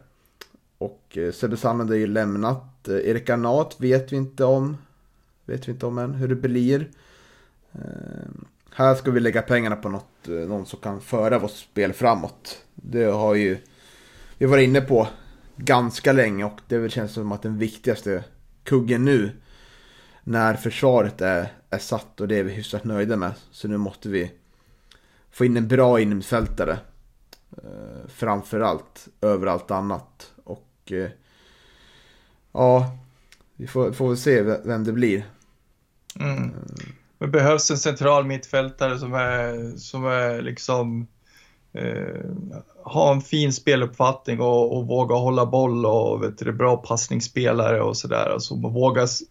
[0.78, 2.88] Och eh, Sebbe Sandlund är ju lämnat.
[2.88, 4.76] Eh, Erik Arnat vet vi inte om.
[5.44, 6.88] Vet vi inte om än hur det blir.
[7.72, 7.80] Eh,
[8.70, 12.58] här ska vi lägga pengarna på något, någon som kan föra vårt spel framåt.
[12.74, 13.58] Det har ju
[14.38, 15.08] vi varit inne på
[15.56, 18.24] ganska länge och det väl känns som att den viktigaste
[18.64, 19.30] kuggen nu
[20.24, 23.32] när försvaret är, är satt och det är vi hyfsat nöjda med.
[23.50, 24.30] Så nu måste vi
[25.34, 26.78] få in en bra innermittfältare.
[27.56, 30.32] Eh, framförallt, över allt annat.
[30.44, 31.08] Och eh,
[32.52, 32.98] ja,
[33.56, 35.24] vi får, får väl se vem det blir.
[36.20, 36.50] Mm.
[37.18, 41.06] Det behövs en central mittfältare som är, som är liksom
[41.72, 42.24] eh,
[42.84, 47.96] har en fin speluppfattning och, och vågar hålla boll och vet du, bra passningsspelare och
[47.96, 48.30] sådär.
[48.32, 49.22] Alltså våga s-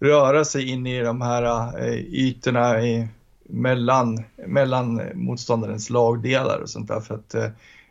[0.00, 3.08] röra sig in i de här eh, ytorna i,
[3.48, 7.00] mellan, mellan motståndarens lagdelar och sånt där.
[7.00, 7.50] För att eh,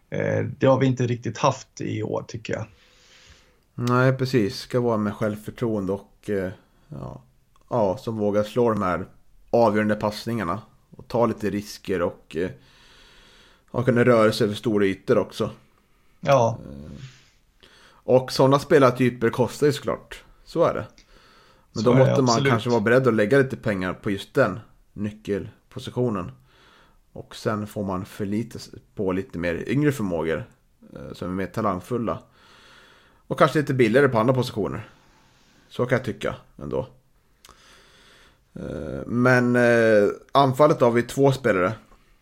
[0.09, 2.65] eh, det har vi inte riktigt haft i år tycker jag.
[3.75, 4.59] Nej, precis.
[4.59, 6.51] Ska vara med självförtroende och eh,
[6.87, 7.21] ja,
[7.69, 9.05] ja, som vågar slå de här
[9.49, 10.61] avgörande passningarna.
[10.97, 12.49] Och ta lite risker och eh,
[13.71, 15.51] ja, kunna röra sig över stora ytor också.
[16.19, 16.59] Ja,
[17.89, 20.23] Och sådana spelartyper kostar ju såklart.
[20.45, 20.87] Så är det.
[21.73, 22.49] Men Så då måste man absolut.
[22.51, 24.59] kanske vara beredd att lägga lite pengar på just den
[24.97, 26.31] nyckelpositionen.
[27.11, 30.45] Och sen får man förlita sig på lite mer yngre förmågor.
[30.95, 32.19] Eh, som är mer talangfulla.
[33.27, 34.89] Och kanske lite billigare på andra positioner.
[35.69, 36.87] Så kan jag tycka ändå.
[38.53, 41.73] Eh, men eh, anfallet har vi två spelare.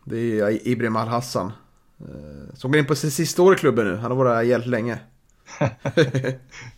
[0.04, 1.52] Det är Ibrahim Al-Hassan.
[2.54, 3.96] Som går in på sin sista år i klubben nu.
[3.96, 5.00] Han har varit här hjälpt länge.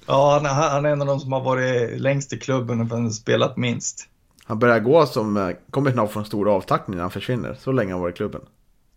[0.05, 4.09] ja han är en av de som har varit längst i klubben och spelat minst.
[4.47, 7.57] Han börjar gå som, eh, kommer knappt från stor avtackning när han försvinner.
[7.59, 8.41] Så länge han varit i klubben.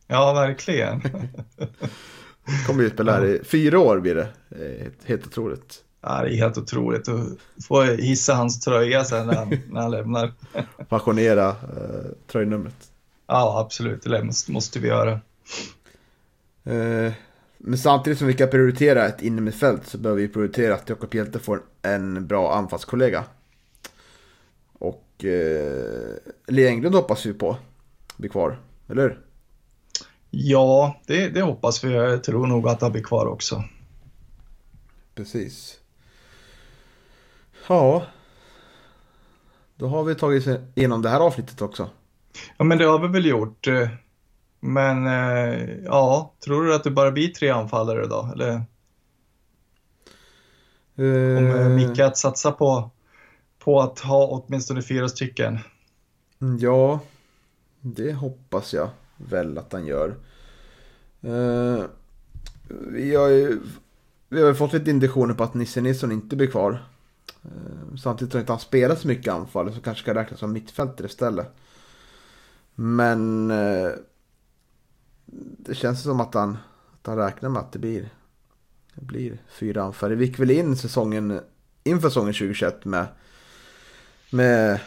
[0.07, 1.01] Ja, verkligen.
[2.67, 4.29] Kommer ju spela här i fyra år blir det.
[4.51, 5.85] Eh, Helt, otroligt.
[6.01, 7.27] Ja, det är helt otroligt att
[7.69, 10.33] få hissa hans tröja sen när han, när han lämnar.
[10.89, 12.91] Pensionera eh, tröjnumret.
[13.27, 14.03] Ja, absolut.
[14.03, 15.13] Det måste, måste vi göra.
[16.65, 17.13] Eh,
[17.59, 21.39] men samtidigt som vi kan prioritera ett innermittfält så behöver vi prioritera att Jakob Hjelte
[21.39, 23.25] får en bra anfallskollega.
[25.24, 27.56] Eh, Lee Englund hoppas vi på
[28.16, 29.20] blir kvar, eller hur?
[30.30, 31.92] Ja, det, det hoppas vi.
[31.92, 33.64] Jag tror nog att han blir kvar också.
[35.14, 35.76] Precis.
[37.68, 38.02] Ja.
[39.76, 41.90] Då har vi tagit oss igenom det här avsnittet också.
[42.56, 43.66] Ja, men det har vi väl gjort.
[43.66, 43.88] eh,
[44.61, 48.30] Men eh, ja, tror du att det bara blir tre anfallare då?
[48.35, 48.62] Eller
[51.37, 52.90] kommer Eh, Micke att satsa på,
[53.64, 55.59] på att ha åtminstone fyra stycken?
[56.40, 57.01] Mm, ja,
[57.81, 60.16] det hoppas jag väl att han gör.
[61.20, 61.85] Eh,
[62.68, 63.61] vi har ju
[64.29, 66.85] vi har ju fått lite indikationer på att Nisse Nilsson inte blir kvar.
[67.42, 71.07] Eh, samtidigt har inte han spelat så mycket anfall så kanske ska räknas som mittfältare
[71.07, 71.57] istället.
[72.75, 73.90] Men eh,
[75.59, 76.59] det känns som att han,
[76.92, 78.09] att han räknar med att det blir,
[78.94, 80.16] det blir fyra anfallare.
[80.16, 81.40] Vi gick väl in säsongen
[81.85, 83.07] inför säsongen 2021 med,
[84.33, 84.81] med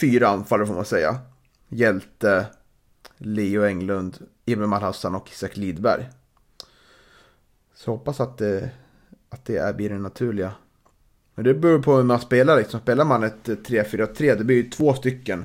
[0.00, 1.18] fyra anfallare får man säga.
[1.68, 2.46] Hjälte,
[3.16, 6.08] Leo Englund, Ibrahim Malhassan och Isak Lidberg.
[7.74, 8.70] Så hoppas att det,
[9.28, 10.52] att det är, blir det naturliga.
[11.34, 12.80] Men det beror på hur man spelar liksom.
[12.80, 15.44] Spelar man ett eh, 3-4-3 det blir ju två stycken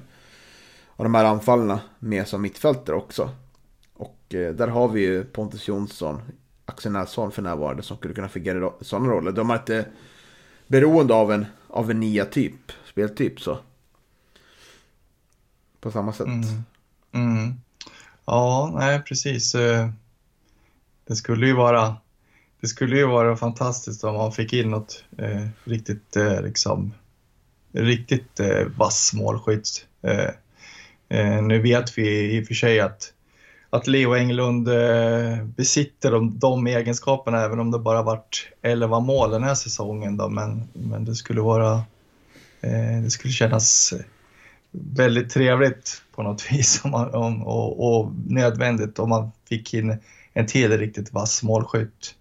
[0.95, 3.29] av de här anfallarna med som mittfältare också.
[3.93, 6.21] Och eh, där har vi ju Pontus Jonsson,
[6.65, 9.31] Axel Nilsson för närvarande som skulle kunna fungera i sådana roller.
[9.31, 9.85] De är inte
[10.67, 13.57] beroende av en, av en nia typ, speltyp så.
[15.79, 16.27] På samma sätt.
[16.27, 16.63] Mm.
[17.11, 17.53] Mm.
[18.25, 19.55] Ja, nej precis.
[19.55, 19.89] Eh,
[21.07, 21.95] det skulle ju vara
[22.61, 26.93] det skulle ju vara fantastiskt om man fick in något eh, riktigt eh, liksom
[27.71, 29.85] riktigt eh, vass målskytt.
[30.01, 30.29] Eh,
[31.09, 33.13] eh, nu vet vi i och för sig att,
[33.69, 39.31] att Leo Englund eh, besitter de, de egenskaperna även om det bara varit 11 mål
[39.31, 40.17] den här säsongen.
[40.17, 41.83] Då, men, men det skulle vara
[43.03, 43.93] det skulle kännas
[44.71, 49.97] väldigt trevligt på något vis om man, om, och, och nödvändigt om man fick in
[50.33, 52.15] en till riktigt vass målskytt.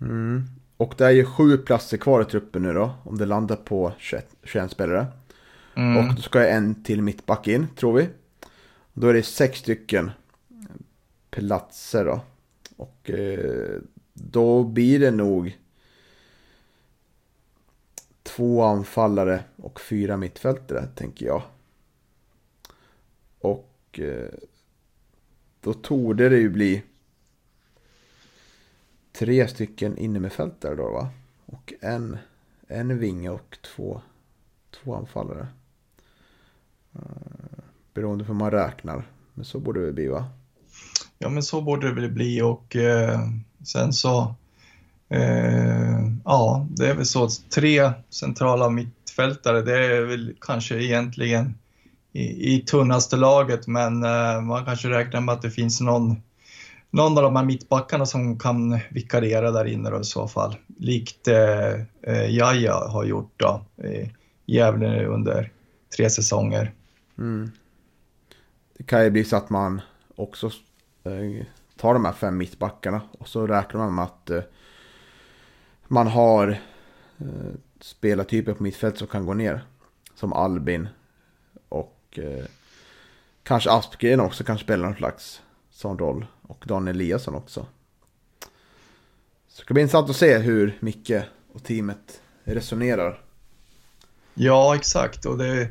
[0.00, 0.44] Mm.
[0.76, 3.92] Och det är ju sju platser kvar i truppen nu då, om det landar på
[3.98, 5.06] 21, 21 spelare.
[5.74, 5.96] Mm.
[5.96, 8.08] Och då ska jag en till mittback in, tror vi.
[8.92, 10.10] Då är det sex stycken
[11.30, 12.20] platser då.
[12.76, 13.80] Och eh,
[14.12, 15.56] då blir det nog
[18.22, 21.42] två anfallare och fyra mittfältare, tänker jag.
[23.38, 24.28] Och eh,
[25.60, 26.82] då torde det ju bli
[29.12, 31.08] tre stycken innermittfältare då va?
[31.46, 32.18] Och en,
[32.68, 34.00] en vinge och två,
[34.70, 35.48] två anfallare.
[36.94, 37.00] Eh,
[37.94, 39.04] beroende på hur man räknar.
[39.34, 40.24] Men så borde det bli va?
[41.18, 43.20] Ja men så borde det väl bli och eh,
[43.64, 44.34] sen så
[45.12, 51.54] Eh, ja det är väl så att tre centrala mittfältare det är väl kanske egentligen
[52.12, 56.22] i, i tunnaste laget men eh, man kanske räknar med att det finns någon
[56.90, 60.56] någon av de här mittbackarna som kan vikariera där inne då i så fall.
[60.78, 64.10] Likt eh, eh Jaja har gjort då i
[64.46, 65.50] Gävle under
[65.96, 66.72] tre säsonger.
[67.18, 67.50] Mm.
[68.78, 69.80] Det kan ju bli så att man
[70.16, 70.46] också
[71.04, 71.46] eh,
[71.76, 74.42] tar de här fem mittbackarna och så räknar man med att eh,
[75.92, 76.48] man har
[77.18, 79.64] eh, spelartyper på mittfält som kan gå ner.
[80.14, 80.88] Som Albin
[81.68, 82.44] och eh,
[83.42, 86.26] kanske Aspgren också kan spela någon slags sån roll.
[86.42, 87.66] Och Dan Eliasson också.
[89.48, 91.22] Så det ska bli intressant att se hur Micke
[91.52, 93.20] och teamet resonerar.
[94.34, 95.26] Ja, exakt.
[95.26, 95.68] Och det,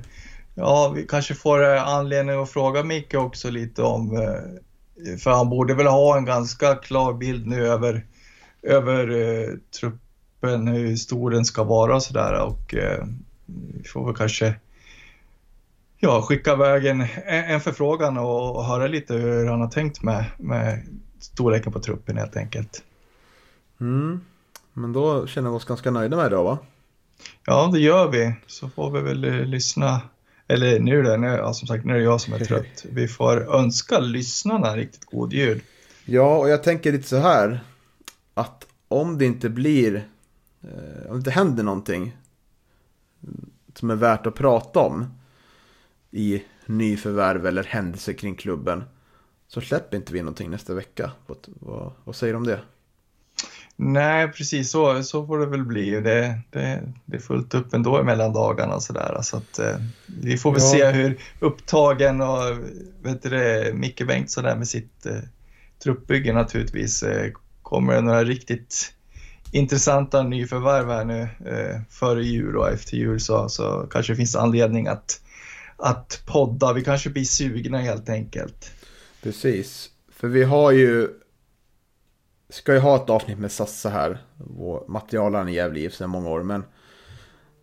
[0.56, 5.50] ja, vi kanske får eh, anledning att fråga Micke också lite om, eh, för han
[5.50, 8.06] borde väl ha en ganska klar bild nu över,
[8.62, 9.50] över eh,
[10.42, 12.42] truppen, hur stor den ska vara och sådär.
[12.42, 13.06] Och eh,
[13.46, 14.56] vi får väl kanske
[16.00, 20.88] ja, skicka iväg en, en förfrågan och höra lite hur han har tänkt med, med
[21.20, 22.84] storleken på truppen helt enkelt.
[23.82, 24.22] Mm.
[24.74, 26.58] Men då känner vi oss ganska nöjda med det då va?
[27.46, 28.34] Ja, det gör vi.
[28.48, 30.02] Så får vi väl eh, lyssna.
[30.48, 32.86] Eller nu det, nu, ja, som sagt, nu är det jag som är trött.
[32.92, 35.62] Vi får önska lyssnarna riktigt god jul.
[36.06, 37.64] Ja, och jag tänker lite så här.
[38.34, 40.04] Att om det inte blir,
[40.64, 42.18] eh, om det händer någonting
[43.74, 45.06] som är värt att prata om
[46.12, 48.84] i nyförvärv eller händelser kring klubben.
[49.48, 51.12] Så släpper inte vi någonting nästa vecka.
[51.60, 52.60] Vad, vad, säger du om det?
[53.76, 55.90] Nej, precis så, så får det väl bli.
[55.92, 59.20] Det, det, det är fullt upp ändå mellan dagarna och sådär.
[59.22, 60.70] Så att, eh, vi får väl ja.
[60.70, 62.58] se hur upptagen och
[63.02, 65.20] vet du Micke Bengtsson där med sitt eh,
[65.84, 67.04] truppbygge naturligtvis.
[67.04, 67.32] Eh,
[67.62, 68.94] kommer det några riktigt
[69.52, 74.36] intressanta nyförvärv här nu eh, före jul och efter jul så, så kanske det finns
[74.36, 75.22] anledning att
[75.82, 76.74] att podda.
[76.74, 78.72] Vi kanske blir sugna helt enkelt.
[79.24, 79.90] Precis.
[80.10, 81.10] För vi har ju...
[82.50, 84.18] Ska ju ha ett avsnitt med Sassa här.
[84.38, 86.44] Vår materialaren i Gävle sedan många år.
[86.44, 86.64] Men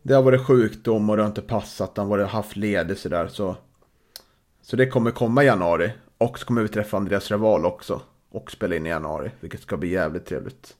[0.03, 1.97] det har varit sjukdom och det har inte passat.
[1.97, 3.29] Han har haft ledigt sådär.
[3.29, 3.57] Så,
[4.63, 5.93] så det kommer komma i januari.
[6.19, 8.01] Och så kommer vi träffa Andreas Reval också.
[8.31, 9.31] Och spela in i januari.
[9.41, 10.75] Vilket ska bli jävligt trevligt.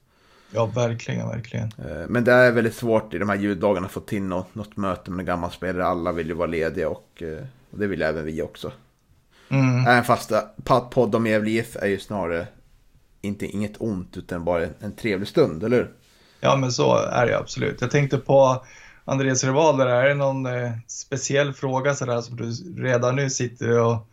[0.51, 1.71] Ja, verkligen, verkligen.
[1.77, 4.77] Eh, men det är väldigt svårt i de här juldagarna att få till något, något
[4.77, 5.85] möte med en gammal spelare.
[5.85, 8.71] Alla vill ju vara lediga och, eh, och det vill även vi också.
[9.49, 9.87] Mm.
[9.87, 10.31] Även fast
[10.91, 12.47] podd om Gävle IF är ju snarare
[13.21, 15.91] inte inget ont utan bara en trevlig stund, eller hur?
[16.39, 17.81] Ja, men så är det absolut.
[17.81, 18.65] Jag tänkte på
[19.05, 22.51] Andreas Rival, är det någon eh, speciell fråga sådär som du
[22.83, 24.07] redan nu sitter och,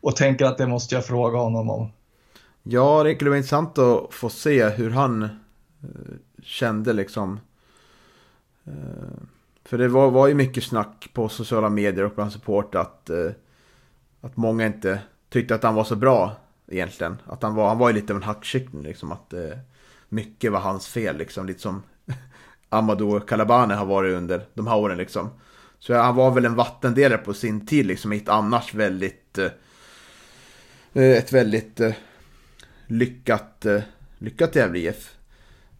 [0.00, 1.92] och tänker att det måste jag fråga honom om?
[2.62, 5.28] Ja, det skulle vara intressant att få se hur han Eh,
[5.82, 7.40] Eh, kände liksom.
[8.64, 9.22] Eh,
[9.64, 13.30] för det var, var ju mycket snack på sociala medier och bland support att, eh,
[14.20, 16.36] att många inte tyckte att han var så bra
[16.68, 17.16] egentligen.
[17.26, 19.12] Att han var, han var ju lite av en hackkyckling liksom.
[19.12, 19.34] Att
[20.08, 21.46] mycket var hans fel liksom.
[21.46, 21.82] Lite som
[22.68, 25.30] Amadou Kalabane har varit under de här åren liksom.
[25.78, 28.12] Så han var väl en vattendelare på sin tid liksom.
[28.12, 29.38] I ett annars väldigt...
[30.94, 31.80] Ett väldigt
[32.86, 33.66] lyckat,
[34.18, 35.16] lyckat Gävle IF.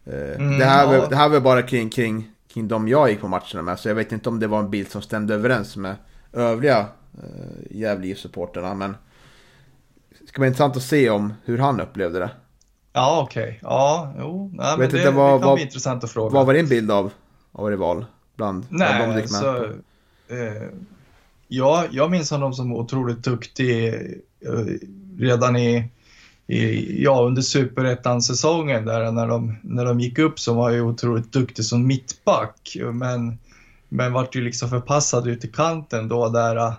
[0.05, 0.99] Eh, mm, det, här ja.
[0.99, 3.79] var, det här var bara kring, kring, kring de jag gick på matcherna med.
[3.79, 5.95] Så jag vet inte om det var en bild som stämde överens med
[6.33, 8.73] övriga uh, Gävle-supporterna.
[8.73, 8.95] Men
[10.19, 12.29] det ska vara intressant att se om hur han upplevde det.
[12.93, 13.43] Ja, okej.
[13.43, 13.59] Okay.
[13.61, 14.51] Ja, jo.
[14.53, 16.33] Nej, men det, vad, det kan vad, bli intressant att fråga.
[16.33, 17.11] Vad var din bild av,
[17.51, 18.05] av Rival?
[18.35, 19.63] Bland, Nej, bland de så,
[20.27, 20.69] eh,
[21.47, 24.63] ja, jag minns honom som otroligt duktig eh,
[25.17, 25.89] redan i,
[26.53, 31.31] i ja, under superettan-säsongen där när de, när de gick upp så var ju otroligt
[31.31, 32.77] duktig som mittback.
[32.93, 33.39] Men,
[33.89, 36.73] men vart ju liksom förpassad ut i kanten då där eh,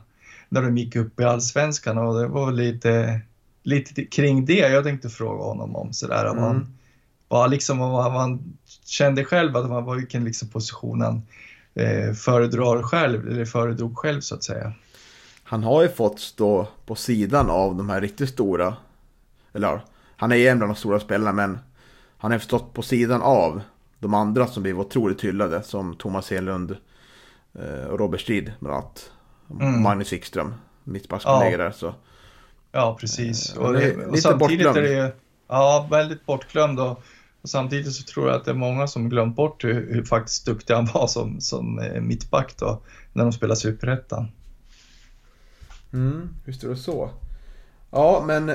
[0.49, 3.20] när de gick upp i allsvenskan och det var lite,
[3.62, 6.25] lite kring det jag tänkte fråga honom om sådär.
[6.25, 6.43] Mm.
[6.43, 6.77] Man,
[7.29, 11.22] vad liksom, vad man kände själv att man, vilken liksom position han
[11.75, 14.72] eh, föredrar själv, eller föredrog själv så att säga.
[15.45, 18.77] Han har ju fått stå på sidan av de här riktigt stora,
[19.55, 19.80] eller
[20.16, 21.59] han är ju en av de stora spelarna men
[22.18, 23.61] han har stått på sidan av
[23.98, 26.76] de andra som blev otroligt hyllade som Thomas Hedlund
[27.55, 29.11] eh, och Robert Strid bland annat.
[29.50, 29.82] Mm.
[29.82, 31.59] Magnus Wikström, mittbackskollega ja.
[31.59, 31.70] där.
[31.70, 31.94] Så.
[32.72, 33.57] Ja, precis.
[33.57, 34.76] Eh, och, det, och samtidigt bortglömd.
[34.76, 35.12] är det
[35.48, 36.80] ja, väldigt bortglömd.
[36.80, 37.02] Och,
[37.42, 40.46] och, samtidigt så tror jag att det är många som glömt bort hur, hur faktiskt
[40.46, 42.80] duktig han var som, som eh, mittback då,
[43.12, 44.28] när de spelade Superettan.
[45.92, 47.11] Mm, visst är det så.
[47.90, 48.52] Ja, men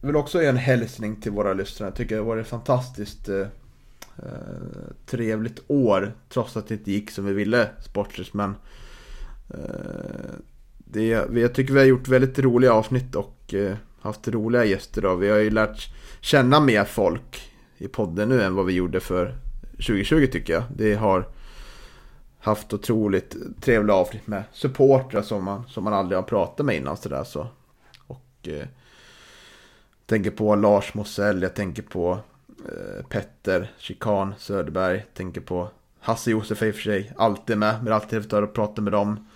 [0.00, 1.90] vill också ge en hälsning till våra lyssnare.
[1.90, 3.46] Jag tycker det har varit ett fantastiskt eh,
[4.16, 4.26] eh,
[5.06, 6.12] trevligt år.
[6.28, 8.34] Trots att det inte gick som vi ville sportsligt.
[8.34, 8.54] Men
[9.48, 10.34] eh,
[10.76, 15.02] det, jag tycker vi har gjort väldigt roliga avsnitt och eh, haft roliga gäster.
[15.02, 15.14] Då.
[15.14, 19.34] Vi har ju lärt känna mer folk i podden nu än vad vi gjorde för
[19.70, 20.62] 2020 tycker jag.
[20.76, 21.28] Det har
[22.38, 26.96] haft otroligt trevliga avsnitt med supportrar som man, som man aldrig har pratat med innan.
[26.96, 27.48] Så där, så.
[28.06, 28.66] Och eh,
[30.06, 32.18] tänker på Lars Mosell, jag tänker på
[32.64, 35.68] eh, Petter Chikan Söderberg, tänker på
[36.00, 39.28] Hasse Josef i och för sig, alltid med, men alltid trevligt att prata med dem.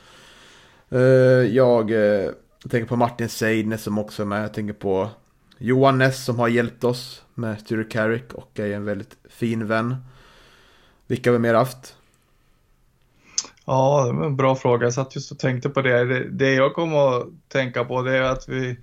[0.89, 2.31] Eh, jag, eh,
[2.71, 5.09] tänker på Martin Seidner som också är med, jag tänker på
[5.59, 9.97] Johan Ness som har hjälpt oss med Sture Carrick och är en väldigt fin vän.
[11.07, 11.97] Vilka har vi mer haft?
[13.65, 14.87] Ja, det var en bra fråga.
[14.87, 16.05] Jag satt just och tänkte på det.
[16.05, 18.77] Det, det jag kommer att tänka på det är att vi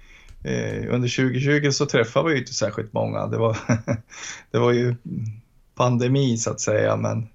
[0.43, 3.27] Eh, under 2020 så träffade vi ju inte särskilt många.
[3.27, 3.57] Det var,
[4.51, 4.95] det var ju
[5.75, 6.95] pandemi så att säga.
[6.95, 7.27] Men,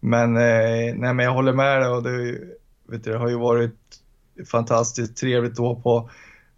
[0.00, 2.38] men, eh, nej, men jag håller med dig och det,
[2.88, 3.78] vet du, det har ju varit
[4.46, 6.10] fantastiskt trevligt då på,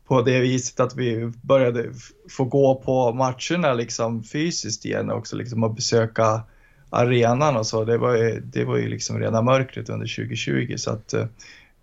[0.07, 1.91] på det viset att vi började
[2.31, 6.43] få gå på matcherna liksom fysiskt igen också liksom och besöka
[6.91, 10.91] arenan och så, det var ju, det var ju liksom rena mörkret under 2020 så
[10.91, 11.27] att eh,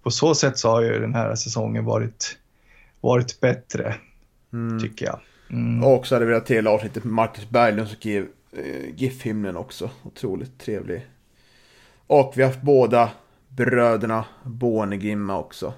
[0.04, 2.38] på så sätt så har ju den här säsongen varit,
[3.02, 3.96] varit bättre,
[4.54, 4.80] mm.
[4.80, 5.20] tycker jag.
[5.50, 5.84] Mm.
[5.84, 9.90] Och också hade vi velat till avsnittet med Marcus Berglund som skrev eh, GIF-hymnen också.
[10.04, 11.08] Otroligt trevlig.
[12.08, 13.10] Och vi har haft båda
[13.48, 15.74] bröderna Bornegrimma också.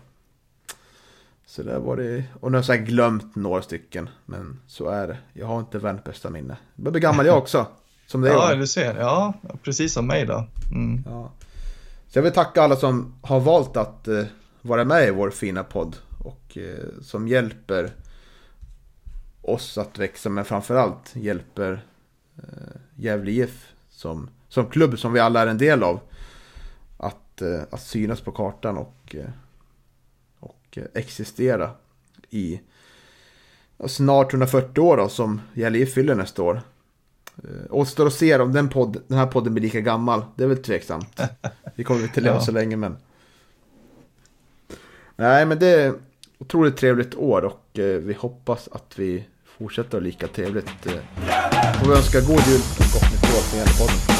[1.45, 2.23] Så där var det.
[2.39, 4.09] Och nu har jag glömt några stycken.
[4.25, 5.17] Men så är det.
[5.33, 6.57] Jag har inte världens bästa minne.
[6.75, 7.65] Jag börjar bli gammal jag också.
[8.07, 8.55] Som det ja, är.
[8.55, 8.99] du ser.
[8.99, 10.47] Ja, precis som mig då.
[10.71, 11.03] Mm.
[11.05, 11.31] Ja.
[12.07, 14.25] Så jag vill tacka alla som har valt att uh,
[14.61, 15.95] vara med i vår fina podd.
[16.23, 17.93] Och uh, som hjälper
[19.41, 20.29] oss att växa.
[20.29, 21.85] Men framförallt hjälper
[22.37, 22.43] uh,
[22.95, 25.99] Gävle IF som, som klubb som vi alla är en del av.
[26.97, 29.15] Att, uh, att synas på kartan och,
[30.39, 31.71] och existera
[32.29, 32.61] i
[33.87, 36.61] snart 140 år då, som Gävle IF fyller nästa år.
[37.37, 40.25] Eh, återstår att se om den, podd, den här podden blir lika gammal.
[40.35, 41.21] Det är väl tveksamt.
[41.75, 42.41] Vi kommer inte leva ja.
[42.41, 42.97] så länge men.
[45.15, 45.93] Nej men det
[46.43, 49.23] otroligt trevligt år och eh, vi hoppas att vi
[49.57, 50.85] fortsätter lika trevligt.
[50.85, 50.93] Eh.
[50.93, 54.12] Och får vi önska god jul och gott nytt år från podden.